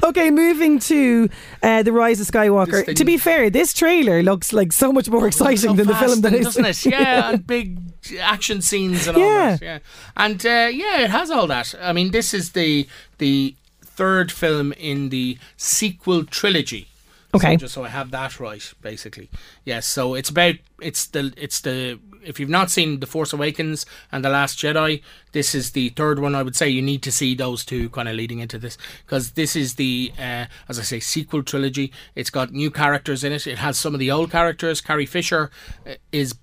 okay, 0.04 0.30
moving 0.30 0.78
to 0.80 1.28
uh, 1.62 1.82
the 1.82 1.92
Rise 1.92 2.20
of 2.20 2.26
Skywalker. 2.28 2.84
Thing- 2.86 2.94
To 2.94 3.04
be 3.04 3.18
fair, 3.18 3.50
this 3.50 3.74
trailer 3.74 4.22
looks 4.22 4.52
like 4.52 4.72
so 4.72 4.92
much 4.92 5.08
more 5.08 5.26
exciting 5.26 5.56
so 5.70 5.72
than 5.72 5.86
the 5.88 5.96
film 5.96 6.20
that 6.20 6.32
is. 6.34 6.44
doesn't 6.46 6.64
it? 6.64 6.84
Yeah, 6.92 7.30
and 7.30 7.46
big 7.46 7.78
action 8.20 8.62
scenes 8.62 9.08
and 9.08 9.16
all 9.16 9.22
Yeah. 9.22 9.50
that. 9.56 9.62
Yeah, 9.62 9.78
and 10.16 10.44
uh, 10.46 10.68
yeah, 10.72 11.00
it 11.02 11.10
has 11.10 11.30
all 11.30 11.46
that. 11.48 11.74
I 11.80 11.92
mean, 11.92 12.12
this 12.12 12.32
is 12.32 12.52
the 12.52 12.86
the 13.18 13.56
third 13.84 14.30
film 14.32 14.72
in 14.74 15.08
the 15.08 15.36
sequel 15.56 16.24
trilogy. 16.24 16.86
Okay. 17.34 17.54
So 17.54 17.60
just 17.60 17.74
so 17.74 17.84
I 17.84 17.88
have 17.88 18.10
that 18.12 18.38
right, 18.38 18.72
basically. 18.82 19.30
Yes. 19.64 19.86
So 19.86 20.14
it's 20.14 20.28
about 20.30 20.56
it's 20.80 21.06
the 21.06 21.32
it's 21.36 21.60
the 21.60 21.98
if 22.24 22.38
you've 22.40 22.48
not 22.48 22.70
seen 22.70 23.00
The 23.00 23.06
Force 23.06 23.32
Awakens 23.32 23.86
and 24.10 24.24
The 24.24 24.28
Last 24.28 24.58
Jedi, 24.58 25.02
this 25.32 25.54
is 25.54 25.72
the 25.72 25.90
third 25.90 26.18
one. 26.18 26.34
I 26.34 26.42
would 26.42 26.56
say 26.56 26.68
you 26.68 26.82
need 26.82 27.02
to 27.02 27.12
see 27.12 27.34
those 27.34 27.64
two 27.64 27.88
kind 27.90 28.08
of 28.08 28.14
leading 28.14 28.40
into 28.40 28.58
this 28.58 28.78
because 29.04 29.32
this 29.32 29.56
is 29.56 29.74
the 29.74 30.12
uh, 30.18 30.46
as 30.68 30.78
I 30.78 30.82
say 30.82 31.00
sequel 31.00 31.42
trilogy. 31.42 31.92
It's 32.14 32.30
got 32.30 32.52
new 32.52 32.70
characters 32.70 33.24
in 33.24 33.32
it. 33.32 33.46
It 33.46 33.58
has 33.58 33.78
some 33.78 33.94
of 33.94 34.00
the 34.00 34.10
old 34.10 34.30
characters. 34.30 34.80
Carrie 34.80 35.06
Fisher 35.06 35.50
uh, 35.86 35.94
is 36.12 36.34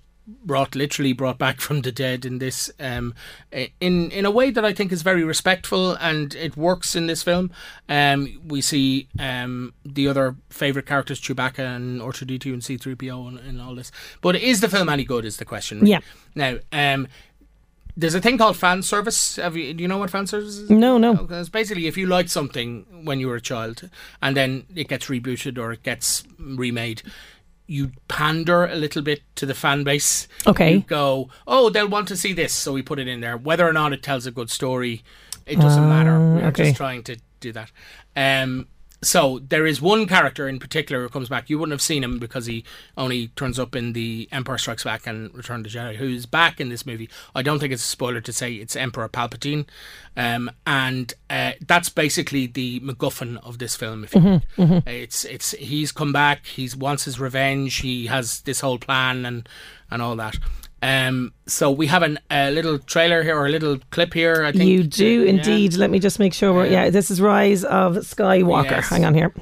brought 0.44 0.74
literally 0.74 1.12
brought 1.12 1.38
back 1.38 1.60
from 1.66 1.82
the 1.82 1.92
dead 1.92 2.24
in 2.24 2.38
this 2.38 2.70
um, 2.80 3.14
in 3.80 4.10
in 4.10 4.24
a 4.24 4.30
way 4.30 4.50
that 4.50 4.64
I 4.64 4.72
think 4.72 4.92
is 4.92 5.02
very 5.02 5.24
respectful 5.24 5.94
and 5.94 6.34
it 6.34 6.56
works 6.56 6.94
in 6.94 7.06
this 7.06 7.22
film. 7.22 7.50
Um, 7.88 8.40
we 8.46 8.60
see 8.60 9.08
um, 9.18 9.74
the 9.84 10.08
other 10.08 10.36
favorite 10.50 10.86
characters 10.86 11.20
Chewbacca 11.20 11.76
and 11.76 12.00
R2D2 12.00 12.46
and 12.46 12.62
C3PO 12.62 13.28
and, 13.28 13.38
and 13.38 13.60
all 13.60 13.74
this. 13.74 13.92
But 14.20 14.36
is 14.36 14.60
the 14.60 14.68
film 14.68 14.88
any 14.88 15.04
good? 15.04 15.24
Is 15.24 15.36
the 15.36 15.44
question. 15.44 15.86
Yeah. 15.86 16.00
Now, 16.34 16.58
um, 16.72 17.08
there's 17.96 18.14
a 18.14 18.20
thing 18.20 18.38
called 18.38 18.56
fan 18.56 18.82
service. 18.82 19.36
Have 19.36 19.56
you, 19.56 19.74
do 19.74 19.82
you 19.82 19.88
know 19.88 19.98
what 19.98 20.10
fan 20.10 20.26
service 20.26 20.56
is? 20.56 20.70
No, 20.70 20.96
no. 20.98 21.26
It's 21.30 21.48
basically 21.48 21.86
if 21.86 21.96
you 21.96 22.06
liked 22.06 22.30
something 22.30 22.86
when 23.04 23.20
you 23.20 23.28
were 23.28 23.36
a 23.36 23.40
child 23.40 23.90
and 24.22 24.36
then 24.36 24.64
it 24.74 24.88
gets 24.88 25.06
rebooted 25.06 25.58
or 25.58 25.72
it 25.72 25.82
gets 25.82 26.24
remade, 26.38 27.02
you 27.70 27.92
pander 28.08 28.66
a 28.66 28.74
little 28.74 29.00
bit 29.00 29.22
to 29.36 29.46
the 29.46 29.54
fan 29.54 29.84
base. 29.84 30.26
Okay. 30.46 30.72
You 30.74 30.80
go, 30.80 31.28
oh, 31.46 31.70
they'll 31.70 31.88
want 31.88 32.08
to 32.08 32.16
see 32.16 32.32
this, 32.32 32.52
so 32.52 32.72
we 32.72 32.82
put 32.82 32.98
it 32.98 33.06
in 33.06 33.20
there. 33.20 33.36
Whether 33.36 33.66
or 33.66 33.72
not 33.72 33.92
it 33.92 34.02
tells 34.02 34.26
a 34.26 34.30
good 34.32 34.50
story, 34.50 35.02
it 35.46 35.56
doesn't 35.60 35.88
matter. 35.88 36.18
We're 36.18 36.44
Ah, 36.44 36.48
okay. 36.48 36.64
just 36.64 36.76
trying 36.76 37.04
to 37.04 37.16
do 37.38 37.52
that. 37.52 37.70
Um, 38.16 38.66
so 39.02 39.38
there 39.38 39.66
is 39.66 39.80
one 39.80 40.06
character 40.06 40.48
in 40.48 40.58
particular 40.58 41.02
who 41.02 41.08
comes 41.08 41.28
back. 41.28 41.48
You 41.48 41.58
wouldn't 41.58 41.72
have 41.72 41.80
seen 41.82 42.04
him 42.04 42.18
because 42.18 42.46
he 42.46 42.64
only 42.96 43.28
turns 43.28 43.58
up 43.58 43.74
in 43.74 43.92
the 43.94 44.28
Empire 44.30 44.58
Strikes 44.58 44.84
Back 44.84 45.06
and 45.06 45.34
Return 45.34 45.60
of 45.60 45.64
the 45.64 45.70
Jedi. 45.70 45.96
Who's 45.96 46.26
back 46.26 46.60
in 46.60 46.68
this 46.68 46.84
movie? 46.84 47.08
I 47.34 47.42
don't 47.42 47.58
think 47.58 47.72
it's 47.72 47.82
a 47.82 47.86
spoiler 47.86 48.20
to 48.20 48.32
say 48.32 48.52
it's 48.54 48.76
Emperor 48.76 49.08
Palpatine, 49.08 49.66
um, 50.16 50.50
and 50.66 51.14
uh, 51.30 51.52
that's 51.66 51.88
basically 51.88 52.46
the 52.46 52.80
MacGuffin 52.80 53.38
of 53.44 53.58
this 53.58 53.74
film. 53.76 54.04
If 54.04 54.14
you 54.14 54.20
Mm-hmm, 54.20 54.72
like. 54.72 54.86
it's 54.86 55.24
it's 55.24 55.52
he's 55.52 55.92
come 55.92 56.12
back. 56.12 56.44
He 56.46 56.68
wants 56.76 57.04
his 57.04 57.18
revenge. 57.18 57.76
He 57.76 58.06
has 58.06 58.42
this 58.42 58.60
whole 58.60 58.78
plan 58.78 59.24
and 59.24 59.48
and 59.90 60.02
all 60.02 60.14
that. 60.16 60.36
Um, 60.82 61.32
so 61.46 61.70
we 61.70 61.86
have 61.88 62.02
an, 62.02 62.18
a 62.30 62.50
little 62.50 62.78
trailer 62.78 63.22
here 63.22 63.36
or 63.36 63.46
a 63.46 63.50
little 63.50 63.78
clip 63.90 64.14
here. 64.14 64.44
I 64.44 64.52
think 64.52 64.64
You 64.64 64.82
do 64.82 65.22
Yeah. 65.24 65.30
indeed. 65.30 65.74
Let 65.74 65.90
me 65.90 65.98
just 65.98 66.18
make 66.18 66.32
sure. 66.32 66.52
We're, 66.54 66.66
yeah, 66.66 66.88
this 66.90 67.10
is 67.10 67.20
Rise 67.20 67.64
of 67.64 67.96
Skywalker. 67.96 68.70
Yes. 68.70 68.88
Hang 68.88 69.04
on 69.04 69.14
here. 69.14 69.34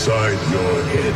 Inside 0.00 0.40
your 0.50 0.82
head. 0.84 1.14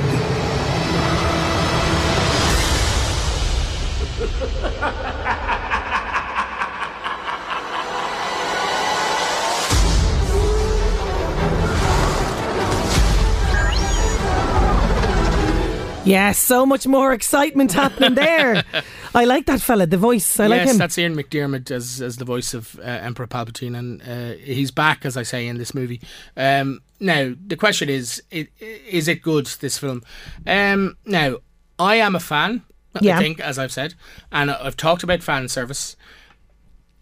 Yeah, 16.06 16.32
so 16.32 16.66
much 16.66 16.86
more 16.86 17.14
excitement 17.14 17.72
happening 17.72 18.14
there. 18.14 18.64
I 19.14 19.24
like 19.24 19.46
that 19.46 19.60
fella, 19.60 19.86
the 19.86 19.96
voice. 19.96 20.40
I 20.40 20.48
like 20.48 20.62
him. 20.62 20.66
yes, 20.68 20.78
that's 20.78 20.98
Ian 20.98 21.14
McDiarmid 21.14 21.70
as 21.70 22.00
as 22.00 22.16
the 22.16 22.24
voice 22.24 22.52
of 22.54 22.78
uh, 22.80 22.82
Emperor 22.82 23.26
Palpatine, 23.26 23.78
and 23.78 24.02
uh, 24.02 24.36
he's 24.42 24.70
back, 24.70 25.04
as 25.04 25.16
I 25.16 25.22
say, 25.22 25.46
in 25.46 25.58
this 25.58 25.74
movie. 25.74 26.00
Um, 26.36 26.80
now 27.00 27.34
the 27.46 27.56
question 27.56 27.88
is, 27.88 28.22
is 28.30 29.08
it 29.08 29.22
good? 29.22 29.46
This 29.46 29.78
film. 29.78 30.02
Um, 30.46 30.96
now 31.06 31.36
I 31.78 31.96
am 31.96 32.16
a 32.16 32.20
fan. 32.20 32.62
Yeah. 33.00 33.18
I 33.18 33.20
think, 33.20 33.40
as 33.40 33.58
I've 33.58 33.72
said, 33.72 33.94
and 34.30 34.50
I've 34.50 34.76
talked 34.76 35.02
about 35.02 35.22
fan 35.22 35.48
service. 35.48 35.96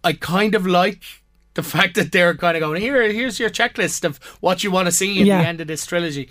I 0.04 0.14
kind 0.14 0.54
of 0.54 0.66
like 0.66 1.22
the 1.55 1.63
fact 1.63 1.95
that 1.97 2.13
they're 2.13 2.35
kind 2.35 2.57
of 2.57 2.61
going 2.61 2.81
here. 2.81 3.03
Here's 3.13 3.39
your 3.39 3.51
checklist 3.51 4.05
of 4.05 4.19
what 4.41 4.63
you 4.65 4.71
want 4.71 4.87
to 4.87 4.93
see 4.93 5.21
in 5.21 5.27
Yeah. 5.27 5.43
the 5.43 5.49
end 5.49 5.61
of 5.61 5.67
this 5.67 5.85
trilogy. 5.87 6.29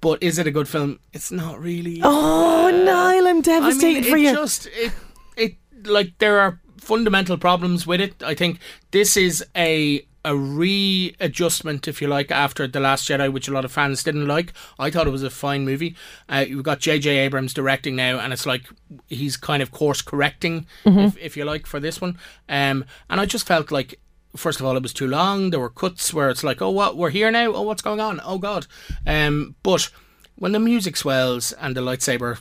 But 0.00 0.22
is 0.22 0.38
it 0.38 0.46
a 0.46 0.50
good 0.50 0.68
film? 0.68 0.98
It's 1.12 1.30
not 1.32 1.60
really. 1.60 2.00
Oh, 2.02 2.70
Niall, 2.70 3.26
I'm 3.26 3.38
I 3.38 3.40
devastated 3.40 4.02
mean, 4.02 4.10
for 4.10 4.16
you. 4.18 4.32
just 4.34 4.66
it 4.66 4.92
it 5.36 5.56
like 5.86 6.18
there 6.18 6.40
are 6.40 6.60
fundamental 6.78 7.38
problems 7.38 7.86
with 7.86 8.00
it. 8.00 8.22
I 8.22 8.34
think 8.34 8.58
this 8.90 9.16
is 9.16 9.44
a 9.56 10.06
a 10.26 10.34
readjustment, 10.34 11.86
if 11.86 12.00
you 12.00 12.08
like, 12.08 12.30
after 12.30 12.66
the 12.66 12.80
Last 12.80 13.06
Jedi, 13.08 13.30
which 13.32 13.46
a 13.48 13.52
lot 13.52 13.64
of 13.64 13.72
fans 13.72 14.02
didn't 14.02 14.26
like. 14.26 14.52
I 14.78 14.90
thought 14.90 15.06
it 15.06 15.10
was 15.10 15.22
a 15.22 15.28
fine 15.30 15.64
movie. 15.66 15.96
Uh, 16.30 16.44
you've 16.48 16.64
got 16.64 16.80
J.J. 16.80 17.18
Abrams 17.18 17.52
directing 17.52 17.94
now, 17.96 18.18
and 18.18 18.32
it's 18.32 18.46
like 18.46 18.62
he's 19.08 19.36
kind 19.36 19.62
of 19.62 19.70
course 19.70 20.00
correcting, 20.02 20.66
Mm-hmm. 20.84 20.98
if, 20.98 21.18
if 21.18 21.36
you 21.36 21.44
like, 21.44 21.66
for 21.66 21.78
this 21.80 22.00
one. 22.00 22.18
Um, 22.48 22.84
and 23.10 23.20
I 23.20 23.26
just 23.26 23.46
felt 23.46 23.70
like. 23.70 24.00
First 24.36 24.60
of 24.60 24.66
all, 24.66 24.76
it 24.76 24.82
was 24.82 24.92
too 24.92 25.06
long. 25.06 25.50
There 25.50 25.60
were 25.60 25.70
cuts 25.70 26.12
where 26.12 26.30
it's 26.30 26.42
like, 26.44 26.60
"Oh, 26.60 26.70
what? 26.70 26.96
We're 26.96 27.10
here 27.10 27.30
now. 27.30 27.52
Oh, 27.54 27.62
what's 27.62 27.82
going 27.82 28.00
on? 28.00 28.20
Oh 28.24 28.38
God!" 28.38 28.66
Um, 29.06 29.54
but 29.62 29.90
when 30.36 30.52
the 30.52 30.58
music 30.58 30.96
swells 30.96 31.52
and 31.52 31.76
the 31.76 31.80
lightsaber 31.80 32.38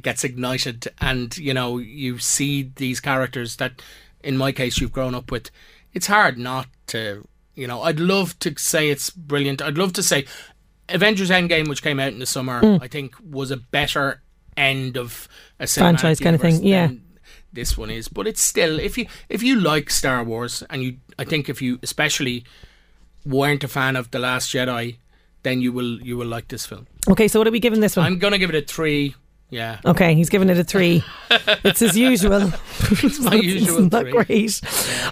gets 0.00 0.24
ignited 0.24 0.88
and 1.00 1.36
you 1.36 1.52
know 1.54 1.76
you 1.78 2.18
see 2.18 2.72
these 2.76 2.98
characters 2.98 3.56
that 3.56 3.82
in 4.24 4.36
my 4.38 4.50
case 4.50 4.78
you've 4.80 4.90
grown 4.92 5.14
up 5.14 5.30
with 5.30 5.50
it's 5.92 6.06
hard 6.06 6.38
not 6.38 6.66
to 6.86 7.28
you 7.54 7.66
know 7.66 7.82
i'd 7.82 8.00
love 8.00 8.36
to 8.38 8.54
say 8.56 8.88
it's 8.88 9.10
brilliant 9.10 9.60
i'd 9.60 9.76
love 9.76 9.92
to 9.92 10.02
say 10.02 10.24
avengers 10.88 11.28
endgame 11.28 11.68
which 11.68 11.82
came 11.82 12.00
out 12.00 12.10
in 12.12 12.18
the 12.20 12.24
summer 12.26 12.78
i 12.80 12.88
think 12.88 13.14
was 13.22 13.50
a 13.50 13.56
better 13.58 14.22
end 14.56 14.96
of 14.96 15.28
a 15.60 15.64
Mm. 15.64 15.74
Franchise 15.78 16.20
kind 16.20 16.34
of 16.36 16.40
thing, 16.40 16.64
yeah. 16.64 16.86
than 16.86 17.02
this 17.52 17.76
one 17.76 17.90
is 17.90 18.08
but 18.08 18.26
it's 18.26 18.40
still 18.40 18.78
if 18.80 18.96
you 18.96 19.06
if 19.28 19.42
you 19.42 19.58
like 19.60 19.90
star 19.90 20.24
wars 20.24 20.62
and 20.70 20.82
you 20.82 20.96
i 21.18 21.24
think 21.24 21.48
if 21.48 21.60
you 21.60 21.78
especially 21.82 22.44
weren't 23.26 23.62
a 23.64 23.68
fan 23.68 23.94
of 23.96 24.10
the 24.10 24.18
last 24.18 24.50
jedi 24.52 24.96
then 25.42 25.60
you 25.60 25.72
will 25.72 26.00
you 26.02 26.16
will 26.16 26.26
like 26.26 26.48
this 26.48 26.66
film 26.66 26.86
Okay, 27.08 27.26
so 27.26 27.40
what 27.40 27.48
are 27.48 27.50
we 27.50 27.60
giving 27.60 27.80
this 27.80 27.96
one? 27.96 28.06
i'm 28.06 28.18
gonna 28.18 28.38
give 28.38 28.50
it 28.50 28.56
a 28.56 28.66
three 28.66 29.14
yeah 29.50 29.80
Okay, 29.84 30.14
he's 30.14 30.30
giving 30.30 30.48
it 30.48 30.56
a 30.58 30.64
three. 30.64 31.04
it's 31.62 31.80
his 31.80 31.94
usual. 31.94 32.50
it's 32.90 33.18
my 33.20 33.34
usual 33.34 33.82
not 33.82 34.04
three. 34.04 34.12
great. 34.24 34.60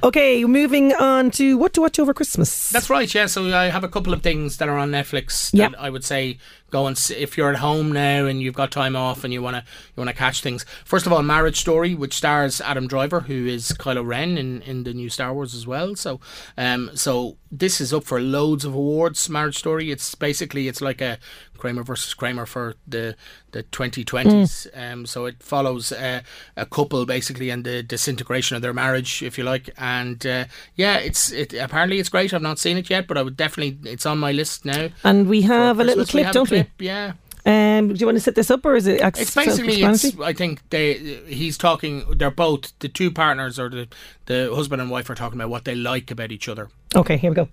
Okay, 0.02 0.42
moving 0.46 0.94
on 0.94 1.30
to 1.32 1.58
what 1.58 1.74
to 1.74 1.82
watch 1.82 1.98
over 1.98 2.14
Christmas. 2.14 2.70
That's 2.70 2.88
right, 2.88 3.12
yeah. 3.14 3.26
So 3.26 3.54
I 3.54 3.64
have 3.68 3.84
a 3.84 3.88
couple 3.88 4.14
of 4.14 4.22
things 4.22 4.56
that 4.56 4.66
are 4.70 4.78
on 4.78 4.90
Netflix 4.92 5.50
Yep. 5.52 5.72
that 5.72 5.78
I 5.80 5.90
would 5.90 6.04
say 6.06 6.38
go 6.70 6.86
and 6.86 6.96
see 6.96 7.14
if 7.14 7.36
you're 7.36 7.50
at 7.50 7.58
home 7.58 7.92
now 7.92 8.26
and 8.26 8.40
you've 8.40 8.54
got 8.54 8.70
time 8.70 8.96
off 8.96 9.24
and 9.24 9.32
you 9.32 9.42
wanna 9.42 9.64
you 9.88 10.00
wanna 10.00 10.12
catch 10.12 10.42
things. 10.42 10.64
First 10.84 11.06
of 11.06 11.12
all, 11.12 11.22
Marriage 11.22 11.60
Story, 11.60 11.94
which 11.94 12.14
stars 12.14 12.60
Adam 12.60 12.86
Driver, 12.86 13.20
who 13.20 13.46
is 13.46 13.72
Kylo 13.72 14.06
Ren 14.06 14.38
in, 14.38 14.62
in 14.62 14.84
the 14.84 14.94
new 14.94 15.08
Star 15.08 15.32
Wars 15.34 15.54
as 15.54 15.66
well. 15.66 15.94
So 15.96 16.20
um 16.56 16.90
so 16.94 17.36
this 17.50 17.80
is 17.80 17.92
up 17.92 18.04
for 18.04 18.20
loads 18.20 18.64
of 18.64 18.74
awards. 18.74 19.28
Marriage 19.28 19.58
Story. 19.58 19.90
It's 19.90 20.14
basically 20.14 20.68
it's 20.68 20.80
like 20.80 21.00
a 21.00 21.18
Kramer 21.60 21.82
versus 21.82 22.14
Kramer 22.14 22.46
for 22.46 22.74
the 22.88 23.14
the 23.52 23.62
2020s. 23.64 24.66
Um, 24.74 25.06
so 25.06 25.26
it 25.26 25.42
follows 25.42 25.92
uh, 25.92 26.22
a 26.56 26.66
couple 26.66 27.04
basically 27.04 27.50
and 27.50 27.64
the 27.64 27.82
disintegration 27.82 28.56
of 28.56 28.62
their 28.62 28.72
marriage, 28.72 29.22
if 29.22 29.36
you 29.36 29.44
like. 29.44 29.70
And 29.76 30.24
uh, 30.26 30.44
yeah, 30.74 30.96
it's 30.98 31.30
it 31.30 31.52
apparently 31.54 31.98
it's 31.98 32.08
great. 32.08 32.32
I've 32.32 32.42
not 32.42 32.58
seen 32.58 32.76
it 32.78 32.88
yet, 32.90 33.06
but 33.06 33.18
I 33.18 33.22
would 33.22 33.36
definitely 33.36 33.78
it's 33.90 34.06
on 34.06 34.18
my 34.18 34.32
list 34.32 34.64
now. 34.64 34.88
and 35.04 35.28
we 35.28 35.42
have 35.42 35.78
a 35.78 35.84
little 35.84 36.06
clip, 36.06 36.32
don't 36.32 36.50
a 36.50 36.59
clip, 36.64 36.70
Yeah, 36.78 37.12
we? 37.46 37.50
Um, 37.52 37.88
do 37.88 37.94
you 37.94 38.06
want 38.06 38.16
to 38.16 38.20
set 38.20 38.34
this 38.34 38.50
up 38.50 38.64
or 38.66 38.74
is 38.76 38.86
it? 38.86 39.00
ac- 39.00 39.22
it's 39.22 39.34
basically 39.34 39.82
it's. 39.82 40.18
I 40.20 40.32
think 40.34 40.60
they 40.70 40.94
he's 41.26 41.56
talking. 41.56 42.04
They're 42.16 42.30
both 42.30 42.72
the 42.80 42.88
two 42.88 43.10
partners 43.10 43.58
or 43.58 43.68
the 43.70 43.88
the 44.26 44.52
husband 44.54 44.82
and 44.82 44.90
wife 44.90 45.08
are 45.08 45.14
talking 45.14 45.38
about 45.40 45.48
what 45.50 45.64
they 45.64 45.74
like 45.74 46.10
about 46.10 46.32
each 46.32 46.48
other. 46.48 46.68
Okay, 46.94 47.16
here 47.16 47.30
we 47.30 47.34
go. 47.36 47.48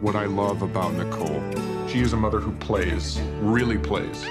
what 0.00 0.14
I 0.16 0.26
love 0.26 0.62
about 0.62 0.94
Nicole. 0.94 1.42
She 1.88 2.00
is 2.00 2.12
a 2.12 2.16
mother 2.16 2.38
who 2.40 2.52
plays, 2.52 3.20
really 3.40 3.78
plays. 3.78 4.24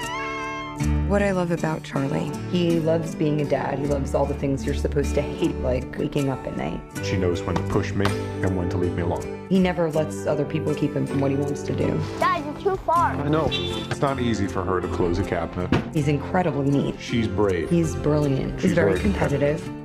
What 1.08 1.22
I 1.22 1.32
love 1.32 1.50
about 1.50 1.82
Charlie, 1.82 2.30
he 2.50 2.80
loves 2.80 3.14
being 3.14 3.40
a 3.40 3.44
dad. 3.44 3.78
He 3.78 3.86
loves 3.86 4.14
all 4.14 4.24
the 4.24 4.34
things 4.34 4.64
you're 4.64 4.74
supposed 4.74 5.14
to 5.16 5.22
hate, 5.22 5.54
like 5.56 5.98
waking 5.98 6.30
up 6.30 6.46
at 6.46 6.56
night. 6.56 6.80
She 7.04 7.16
knows 7.16 7.42
when 7.42 7.54
to 7.56 7.62
push 7.64 7.92
me 7.92 8.06
and 8.42 8.56
when 8.56 8.70
to 8.70 8.78
leave 8.78 8.94
me 8.94 9.02
alone. 9.02 9.46
He 9.50 9.58
never 9.58 9.90
lets 9.90 10.26
other 10.26 10.44
people 10.46 10.74
keep 10.74 10.94
him 10.94 11.06
from 11.06 11.20
what 11.20 11.30
he 11.30 11.36
wants 11.36 11.62
to 11.64 11.76
do. 11.76 12.00
Dad, 12.18 12.44
you're 12.44 12.76
too 12.76 12.82
far. 12.84 13.12
I 13.12 13.28
know. 13.28 13.48
It's 13.50 14.00
not 14.00 14.20
easy 14.20 14.46
for 14.46 14.64
her 14.64 14.80
to 14.80 14.88
close 14.88 15.18
a 15.18 15.24
cabinet. 15.24 15.68
He's 15.92 16.08
incredibly 16.08 16.70
neat. 16.70 16.98
She's 16.98 17.28
brave. 17.28 17.68
He's 17.68 17.94
brilliant. 17.96 18.58
He's 18.60 18.72
very 18.72 18.92
very 18.92 19.02
competitive. 19.02 19.60
So 19.60 19.81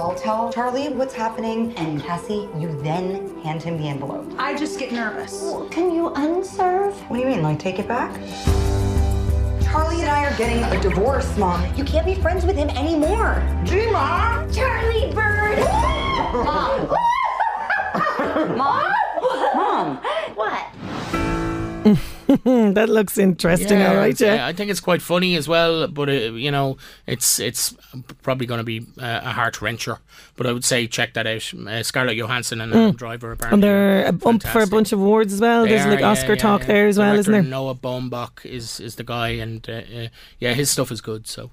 I'll 0.00 0.14
tell 0.14 0.50
Charlie 0.50 0.88
what's 0.88 1.12
happening, 1.12 1.76
and 1.76 2.02
Cassie, 2.02 2.48
you 2.56 2.74
then 2.80 3.38
hand 3.42 3.62
him 3.62 3.76
the 3.76 3.86
envelope. 3.86 4.32
I 4.38 4.56
just 4.56 4.78
get 4.78 4.92
nervous. 4.92 5.52
Can 5.70 5.92
you 5.94 6.08
unserve? 6.14 6.94
What 7.10 7.18
do 7.18 7.22
you 7.22 7.28
mean, 7.28 7.42
like 7.42 7.58
take 7.58 7.78
it 7.78 7.86
back? 7.86 8.10
Charlie 9.62 10.00
and 10.00 10.08
I 10.08 10.24
are 10.24 10.34
getting 10.38 10.64
a 10.64 10.80
divorce, 10.80 11.36
Mom. 11.36 11.62
You 11.76 11.84
can't 11.84 12.06
be 12.06 12.14
friends 12.14 12.46
with 12.46 12.56
him 12.56 12.70
anymore. 12.70 13.46
Gee, 13.64 13.90
Mom. 13.90 14.50
Charlie 14.50 15.12
Bird! 15.12 15.58
Mom. 16.32 16.88
Mom. 18.56 18.94
Mom. 19.54 20.00
What? 20.34 20.66
that 22.74 22.88
looks 22.88 23.18
interesting, 23.18 23.82
all 23.82 23.96
right, 23.96 24.18
yeah. 24.20 24.46
I 24.46 24.52
think 24.52 24.70
it's 24.70 24.80
quite 24.80 25.02
funny 25.02 25.36
as 25.36 25.48
well, 25.48 25.88
but 25.88 26.08
uh, 26.08 26.12
you 26.12 26.50
know, 26.50 26.76
it's 27.06 27.40
it's 27.40 27.74
probably 28.22 28.46
going 28.46 28.58
to 28.58 28.64
be 28.64 28.80
uh, 29.00 29.20
a 29.22 29.32
heart 29.32 29.56
wrencher. 29.56 29.98
But 30.36 30.46
I 30.46 30.52
would 30.52 30.64
say 30.64 30.86
check 30.86 31.14
that 31.14 31.26
out. 31.26 31.52
Uh, 31.54 31.82
Scarlett 31.82 32.16
Johansson 32.16 32.60
and 32.60 32.72
Adam 32.72 32.94
Driver 32.94 33.32
apparently. 33.32 33.54
And 33.56 33.62
they're 33.62 34.06
a 34.06 34.12
bump 34.12 34.42
for 34.44 34.62
a 34.62 34.66
bunch 34.66 34.92
of 34.92 35.00
awards 35.00 35.32
as 35.32 35.40
well. 35.40 35.64
They 35.64 35.70
There's 35.70 35.86
are, 35.86 35.90
like 35.90 36.02
Oscar 36.02 36.34
yeah, 36.34 36.38
talk 36.38 36.60
yeah. 36.62 36.66
there 36.68 36.86
as 36.88 36.98
well, 36.98 37.14
isn't 37.14 37.32
Director 37.32 37.42
there? 37.42 37.50
Noah 37.50 37.74
Baumbach 37.74 38.44
is 38.46 38.80
is 38.80 38.94
the 38.94 39.04
guy, 39.04 39.30
and 39.30 39.68
uh, 39.68 39.72
uh, 39.72 40.08
yeah, 40.38 40.54
his 40.54 40.70
stuff 40.70 40.92
is 40.92 41.00
good. 41.00 41.26
So 41.26 41.50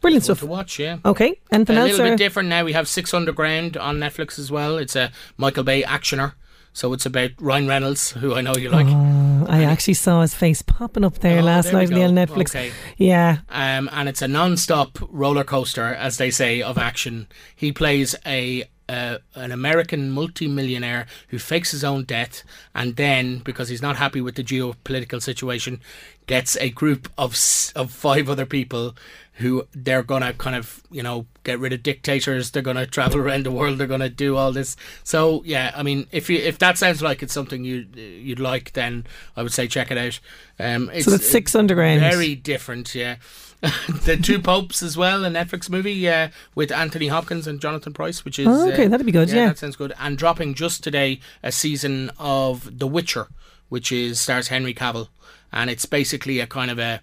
Brilliant 0.00 0.24
stuff. 0.24 0.40
to 0.40 0.46
watch. 0.46 0.78
Yeah. 0.78 0.98
Okay, 1.04 1.40
anything 1.50 1.76
a 1.76 1.80
else? 1.80 1.90
little 1.92 2.06
or- 2.06 2.10
bit 2.10 2.18
different 2.18 2.48
now. 2.48 2.64
We 2.64 2.72
have 2.72 2.88
Six 2.88 3.14
Underground 3.14 3.76
on 3.76 3.98
Netflix 3.98 4.38
as 4.38 4.50
well. 4.50 4.76
It's 4.78 4.96
a 4.96 5.10
Michael 5.36 5.64
Bay 5.64 5.82
actioner. 5.82 6.34
So 6.74 6.92
it's 6.92 7.06
about 7.06 7.30
Ryan 7.40 7.68
Reynolds, 7.68 8.10
who 8.10 8.34
I 8.34 8.40
know 8.40 8.54
you 8.56 8.68
like. 8.68 8.86
Oh, 8.88 9.46
I 9.48 9.62
actually 9.62 9.94
saw 9.94 10.22
his 10.22 10.34
face 10.34 10.60
popping 10.60 11.04
up 11.04 11.20
there 11.20 11.38
Oh, 11.38 11.42
last 11.44 11.70
there 11.70 11.74
night 11.74 11.92
on 11.92 12.14
Netflix. 12.14 12.50
Okay. 12.50 12.72
Yeah. 12.98 13.38
um, 13.48 13.88
and 13.92 14.08
it's 14.08 14.22
a 14.22 14.28
non-stop 14.28 14.98
roller 15.08 15.44
coaster, 15.44 15.94
as 15.94 16.18
they 16.18 16.30
say, 16.32 16.60
of 16.62 16.76
action. 16.76 17.28
He 17.54 17.70
plays 17.70 18.16
a 18.26 18.64
uh, 18.88 19.16
an 19.34 19.50
American 19.50 20.10
multimillionaire 20.10 21.06
who 21.28 21.38
fakes 21.38 21.70
his 21.70 21.84
own 21.84 22.04
death, 22.04 22.42
and 22.74 22.96
then 22.96 23.38
because 23.38 23.68
he's 23.70 23.80
not 23.80 23.96
happy 23.96 24.20
with 24.20 24.34
the 24.34 24.44
geopolitical 24.44 25.22
situation, 25.22 25.80
gets 26.26 26.56
a 26.56 26.70
group 26.70 27.08
of 27.18 27.32
of 27.76 27.90
five 27.90 28.28
other 28.28 28.46
people 28.46 28.94
who 29.38 29.66
they're 29.72 30.02
gonna 30.02 30.32
kind 30.32 30.54
of 30.54 30.80
you 30.90 31.02
know 31.02 31.26
get 31.42 31.58
rid 31.58 31.72
of 31.72 31.82
dictators. 31.82 32.50
They're 32.50 32.62
gonna 32.62 32.86
travel 32.86 33.18
around 33.20 33.44
the 33.44 33.50
world. 33.50 33.78
They're 33.78 33.86
gonna 33.86 34.08
do 34.08 34.36
all 34.36 34.52
this. 34.52 34.76
So 35.02 35.42
yeah, 35.44 35.72
I 35.74 35.82
mean, 35.82 36.06
if 36.12 36.30
you 36.30 36.38
if 36.38 36.58
that 36.58 36.78
sounds 36.78 37.02
like 37.02 37.22
it's 37.22 37.32
something 37.32 37.64
you 37.64 37.86
you'd 37.94 38.40
like, 38.40 38.72
then 38.72 39.06
I 39.36 39.42
would 39.42 39.52
say 39.52 39.66
check 39.66 39.90
it 39.90 39.98
out. 39.98 40.20
Um, 40.58 40.90
it's, 40.92 41.04
So 41.04 41.10
that's 41.10 41.28
Six 41.28 41.54
Underground. 41.54 42.00
Very 42.00 42.34
different, 42.36 42.94
yeah. 42.94 43.16
the 44.04 44.18
Two 44.22 44.38
Popes 44.38 44.82
as 44.82 44.96
well, 44.96 45.24
a 45.24 45.30
Netflix 45.30 45.70
movie 45.70 46.06
uh, 46.08 46.28
with 46.54 46.70
Anthony 46.70 47.08
Hopkins 47.08 47.46
and 47.46 47.60
Jonathan 47.60 47.94
Pryce, 47.94 48.22
which 48.24 48.38
is 48.38 48.46
Oh, 48.46 48.70
okay, 48.70 48.84
uh, 48.84 48.88
that'd 48.88 49.06
be 49.06 49.12
good, 49.12 49.30
yeah. 49.30 49.46
that 49.46 49.58
sounds 49.58 49.76
good. 49.76 49.94
And 49.98 50.18
dropping 50.18 50.52
just 50.54 50.84
today 50.84 51.18
a 51.42 51.50
season 51.50 52.10
of 52.18 52.78
The 52.78 52.86
Witcher, 52.86 53.28
which 53.70 53.90
is 53.90 54.20
stars 54.20 54.48
Henry 54.48 54.74
Cavill, 54.74 55.08
and 55.54 55.70
it's 55.70 55.86
basically 55.86 56.40
a 56.40 56.46
kind 56.46 56.70
of 56.70 56.78
a 56.78 57.00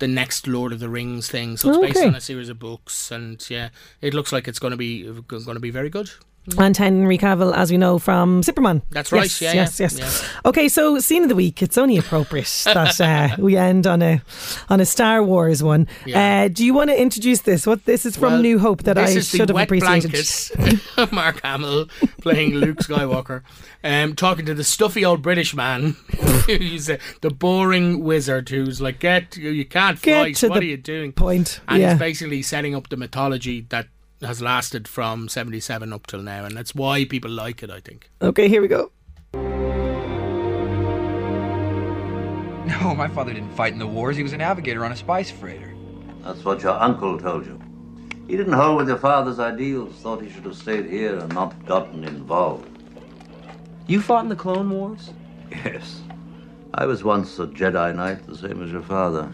the 0.00 0.08
next 0.08 0.46
Lord 0.46 0.72
of 0.72 0.80
the 0.80 0.88
Rings 0.88 1.28
thing. 1.28 1.56
So 1.56 1.68
it's 1.68 1.78
oh, 1.78 1.82
based 1.82 2.04
on 2.04 2.14
a 2.14 2.20
series 2.20 2.48
of 2.48 2.58
books, 2.58 3.10
and 3.10 3.42
yeah, 3.48 3.68
it 4.02 4.12
looks 4.12 4.32
like 4.32 4.48
it's 4.48 4.58
going 4.58 4.72
to 4.72 4.76
be 4.76 5.04
going 5.04 5.54
to 5.54 5.60
be 5.60 5.70
very 5.70 5.88
good. 5.88 6.10
And 6.58 6.76
Henry 6.76 7.16
Cavill, 7.16 7.54
as 7.54 7.70
we 7.70 7.78
know 7.78 7.98
from 7.98 8.42
Superman. 8.42 8.82
That's 8.90 9.12
right, 9.12 9.22
Yes, 9.22 9.40
yeah, 9.40 9.52
yes, 9.54 9.80
yeah, 9.80 9.88
yes. 9.94 10.28
Okay, 10.44 10.68
so 10.68 10.98
scene 10.98 11.22
of 11.22 11.30
the 11.30 11.34
week. 11.34 11.62
It's 11.62 11.78
only 11.78 11.96
appropriate 11.96 12.62
that 12.64 13.00
uh, 13.00 13.36
we 13.38 13.56
end 13.56 13.86
on 13.86 14.02
a 14.02 14.20
on 14.68 14.80
a 14.80 14.84
Star 14.84 15.22
Wars 15.22 15.62
one. 15.62 15.88
Yeah. 16.04 16.44
Uh, 16.44 16.48
do 16.48 16.64
you 16.64 16.74
want 16.74 16.90
to 16.90 17.00
introduce 17.00 17.40
this? 17.40 17.66
What 17.66 17.86
this 17.86 18.04
is 18.04 18.16
from 18.16 18.34
Well, 18.34 18.42
New 18.42 18.58
Hope 18.58 18.82
that 18.82 18.98
I 18.98 19.20
should 19.20 19.48
have 19.48 19.50
wet 19.50 19.64
appreciated. 19.64 20.28
Mark 21.12 21.40
Hamill 21.42 21.86
playing 22.20 22.54
Luke 22.54 22.78
Skywalker, 22.78 23.42
um, 23.82 24.14
talking 24.14 24.44
to 24.44 24.54
the 24.54 24.64
stuffy 24.64 25.04
old 25.04 25.22
British 25.22 25.54
man. 25.54 25.96
He's 26.46 26.90
uh, 26.90 26.98
the 27.22 27.30
boring 27.30 28.04
wizard 28.04 28.50
who's 28.50 28.82
like, 28.82 29.00
"Get 29.00 29.36
you 29.36 29.64
can't 29.64 30.00
Get 30.02 30.36
fight. 30.36 30.50
What 30.50 30.62
are 30.62 30.66
you 30.66 30.76
doing?" 30.76 31.12
Point. 31.12 31.60
And 31.68 31.80
yeah. 31.80 31.90
he's 31.90 31.98
basically 31.98 32.42
setting 32.42 32.74
up 32.74 32.90
the 32.90 32.96
mythology 32.96 33.62
that 33.70 33.88
has 34.24 34.40
lasted 34.42 34.88
from 34.88 35.28
'77 35.28 35.92
up 35.92 36.06
till 36.06 36.22
now, 36.22 36.44
and 36.44 36.56
that's 36.56 36.74
why 36.74 37.04
people 37.04 37.30
like 37.30 37.62
it. 37.62 37.70
I 37.70 37.80
think. 37.80 38.10
Okay, 38.20 38.48
here 38.48 38.62
we 38.62 38.68
go. 38.68 38.90
No, 42.66 42.94
my 42.94 43.08
father 43.08 43.32
didn't 43.34 43.52
fight 43.54 43.74
in 43.74 43.78
the 43.78 43.86
wars. 43.86 44.16
He 44.16 44.22
was 44.22 44.32
a 44.32 44.38
navigator 44.38 44.84
on 44.86 44.92
a 44.92 44.96
spice 44.96 45.30
freighter. 45.30 45.74
That's 46.22 46.42
what 46.44 46.62
your 46.62 46.72
uncle 46.72 47.18
told 47.18 47.44
you. 47.44 47.60
He 48.26 48.36
didn't 48.38 48.54
hold 48.54 48.78
with 48.78 48.88
your 48.88 48.96
father's 48.98 49.38
ideals, 49.38 49.94
thought 49.96 50.22
he 50.22 50.30
should 50.30 50.44
have 50.46 50.56
stayed 50.56 50.86
here 50.86 51.18
and 51.18 51.32
not 51.34 51.66
gotten 51.66 52.04
involved. 52.04 52.66
You 53.86 54.00
fought 54.00 54.24
in 54.24 54.30
the 54.30 54.36
Clone 54.36 54.70
Wars? 54.70 55.10
Yes. 55.50 56.00
I 56.72 56.86
was 56.86 57.04
once 57.04 57.38
a 57.38 57.46
Jedi 57.46 57.94
Knight, 57.94 58.26
the 58.26 58.36
same 58.36 58.62
as 58.62 58.72
your 58.72 58.82
father. 58.82 59.30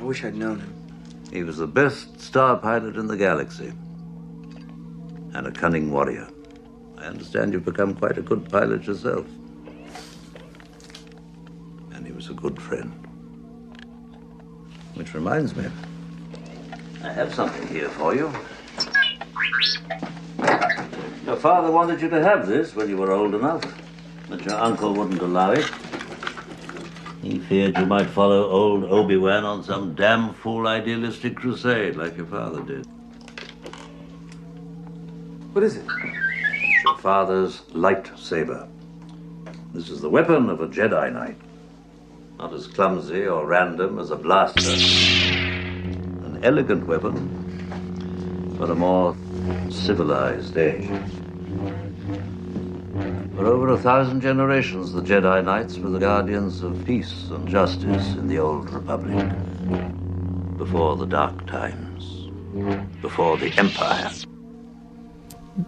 I 0.00 0.02
wish 0.02 0.24
I'd 0.24 0.34
known 0.34 0.60
him. 0.60 0.85
He 1.36 1.42
was 1.42 1.58
the 1.58 1.66
best 1.66 2.18
star 2.18 2.56
pilot 2.56 2.96
in 2.96 3.08
the 3.08 3.16
galaxy. 3.16 3.70
And 5.34 5.46
a 5.46 5.52
cunning 5.52 5.90
warrior. 5.90 6.26
I 6.96 7.04
understand 7.04 7.52
you've 7.52 7.62
become 7.62 7.94
quite 7.94 8.16
a 8.16 8.22
good 8.22 8.48
pilot 8.48 8.86
yourself. 8.86 9.26
And 11.92 12.06
he 12.06 12.12
was 12.14 12.30
a 12.30 12.32
good 12.32 12.58
friend. 12.58 12.90
Which 14.94 15.12
reminds 15.12 15.54
me, 15.54 15.66
I 17.04 17.12
have 17.12 17.34
something 17.34 17.68
here 17.68 17.90
for 17.90 18.14
you. 18.14 18.32
Your 21.26 21.36
father 21.36 21.70
wanted 21.70 22.00
you 22.00 22.08
to 22.08 22.22
have 22.22 22.46
this 22.46 22.74
when 22.74 22.88
you 22.88 22.96
were 22.96 23.12
old 23.12 23.34
enough, 23.34 23.62
but 24.30 24.42
your 24.46 24.56
uncle 24.56 24.94
wouldn't 24.94 25.20
allow 25.20 25.50
it. 25.50 25.70
He 27.26 27.40
feared 27.40 27.76
you 27.76 27.86
might 27.86 28.06
follow 28.06 28.48
old 28.48 28.84
Obi-Wan 28.84 29.42
on 29.42 29.64
some 29.64 29.96
damn 29.96 30.32
fool 30.32 30.68
idealistic 30.68 31.34
crusade 31.34 31.96
like 31.96 32.16
your 32.16 32.26
father 32.26 32.62
did. 32.62 32.86
What 35.52 35.64
is 35.64 35.76
it? 35.76 35.84
It's 35.84 36.84
your 36.84 36.96
father's 36.98 37.62
lightsaber. 37.72 38.68
This 39.74 39.90
is 39.90 40.00
the 40.00 40.08
weapon 40.08 40.48
of 40.48 40.60
a 40.60 40.68
Jedi 40.68 41.12
Knight. 41.12 41.36
Not 42.38 42.52
as 42.52 42.68
clumsy 42.68 43.26
or 43.26 43.44
random 43.44 43.98
as 43.98 44.12
a 44.12 44.16
blaster. 44.16 44.70
An 44.70 46.38
elegant 46.44 46.86
weapon 46.86 48.54
for 48.56 48.70
a 48.70 48.74
more 48.76 49.16
civilized 49.68 50.56
age. 50.56 50.88
For 53.36 53.44
over 53.44 53.68
a 53.68 53.78
thousand 53.78 54.22
generations, 54.22 54.92
the 54.94 55.02
Jedi 55.02 55.44
Knights 55.44 55.76
were 55.76 55.90
the 55.90 55.98
guardians 55.98 56.62
of 56.62 56.82
peace 56.86 57.28
and 57.30 57.46
justice 57.46 58.14
in 58.14 58.28
the 58.28 58.38
Old 58.38 58.70
Republic. 58.70 59.28
Before 60.56 60.96
the 60.96 61.04
Dark 61.04 61.46
Times. 61.46 62.30
Before 63.02 63.36
the 63.36 63.52
Empire. 63.58 64.10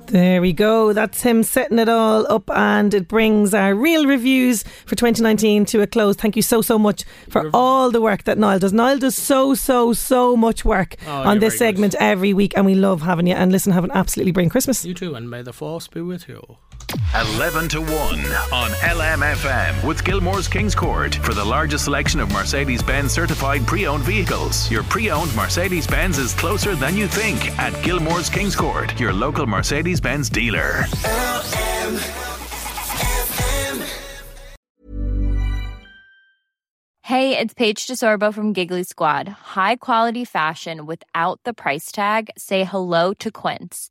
There 0.07 0.41
we 0.41 0.55
go. 0.55 0.95
That's 0.95 1.21
him 1.21 1.43
setting 1.43 1.79
it 1.79 1.91
all 1.91 2.31
up, 2.33 2.51
and 2.51 2.95
it 2.95 3.07
brings 3.07 3.53
our 3.53 3.75
real 3.75 4.07
reviews 4.07 4.63
for 4.87 4.95
2019 4.97 5.67
to 5.67 5.83
a 5.83 5.87
close. 5.87 6.17
Thank 6.17 6.37
you 6.37 6.43
so, 6.43 6.63
so 6.63 6.79
much 6.79 7.05
for 7.29 7.51
all 7.53 7.91
the 7.91 8.01
work 8.01 8.25
that 8.25 8.39
Niall 8.39 8.61
does. 8.61 8.73
Niall 8.73 8.99
does 8.99 9.15
so, 9.15 9.55
so, 9.55 9.93
so 9.93 10.37
much 10.39 10.65
work 10.65 10.97
Oh, 11.07 11.23
on 11.23 11.39
this 11.41 11.59
very 11.59 11.73
segment 11.73 11.95
every 12.01 12.33
week, 12.33 12.55
and 12.57 12.65
we 12.65 12.75
love 12.75 13.03
having 13.03 13.27
you. 13.27 13.35
And 13.35 13.53
listen, 13.53 13.73
have 13.75 13.85
an 13.85 13.91
absolutely 13.93 14.33
brilliant 14.33 14.53
Christmas. 14.53 14.87
You 14.87 14.95
too, 14.95 15.15
and 15.15 15.29
may 15.29 15.43
the 15.43 15.53
force 15.53 15.87
be 15.87 16.01
with 16.01 16.29
you. 16.29 16.57
11 17.15 17.69
to 17.69 17.81
1 17.81 17.89
on 17.91 18.71
LMFM 18.71 19.87
with 19.87 20.05
Gilmore's 20.05 20.49
Kings 20.49 20.75
Court 20.75 21.15
for 21.17 21.35
the 21.35 21.45
largest 21.45 21.85
selection 21.85 22.21
of 22.21 22.33
Mercedes 22.33 22.83
Benz 22.83 23.13
certified 23.13 23.67
pre 23.67 23.87
owned 23.87 24.05
vehicles. 24.05 24.71
Your 24.71 24.83
pre 24.83 25.11
owned 25.11 25.35
Mercedes 25.35 25.87
Benz 25.87 26.19
is 26.19 26.35
closer 26.35 26.75
than 26.75 26.97
you 26.97 27.07
think 27.07 27.59
at 27.59 27.73
Gilmore's 27.83 28.29
Kings 28.29 28.57
Court, 28.57 28.99
your 29.01 29.13
local 29.13 29.47
Mercedes 29.47 30.01
Benz 30.01 30.29
dealer. 30.29 30.85
Hey, 37.03 37.39
it's 37.39 37.55
Paige 37.55 37.87
DeSorbo 37.87 38.35
from 38.35 38.53
Giggly 38.53 38.83
Squad. 38.83 39.29
High 39.29 39.77
quality 39.77 40.27
fashion 40.27 40.85
without 40.85 41.41
the 41.45 41.55
price 41.55 41.91
tag. 41.91 42.29
Say 42.37 42.65
hello 42.65 43.15
to 43.15 43.31
Quince. 43.31 43.91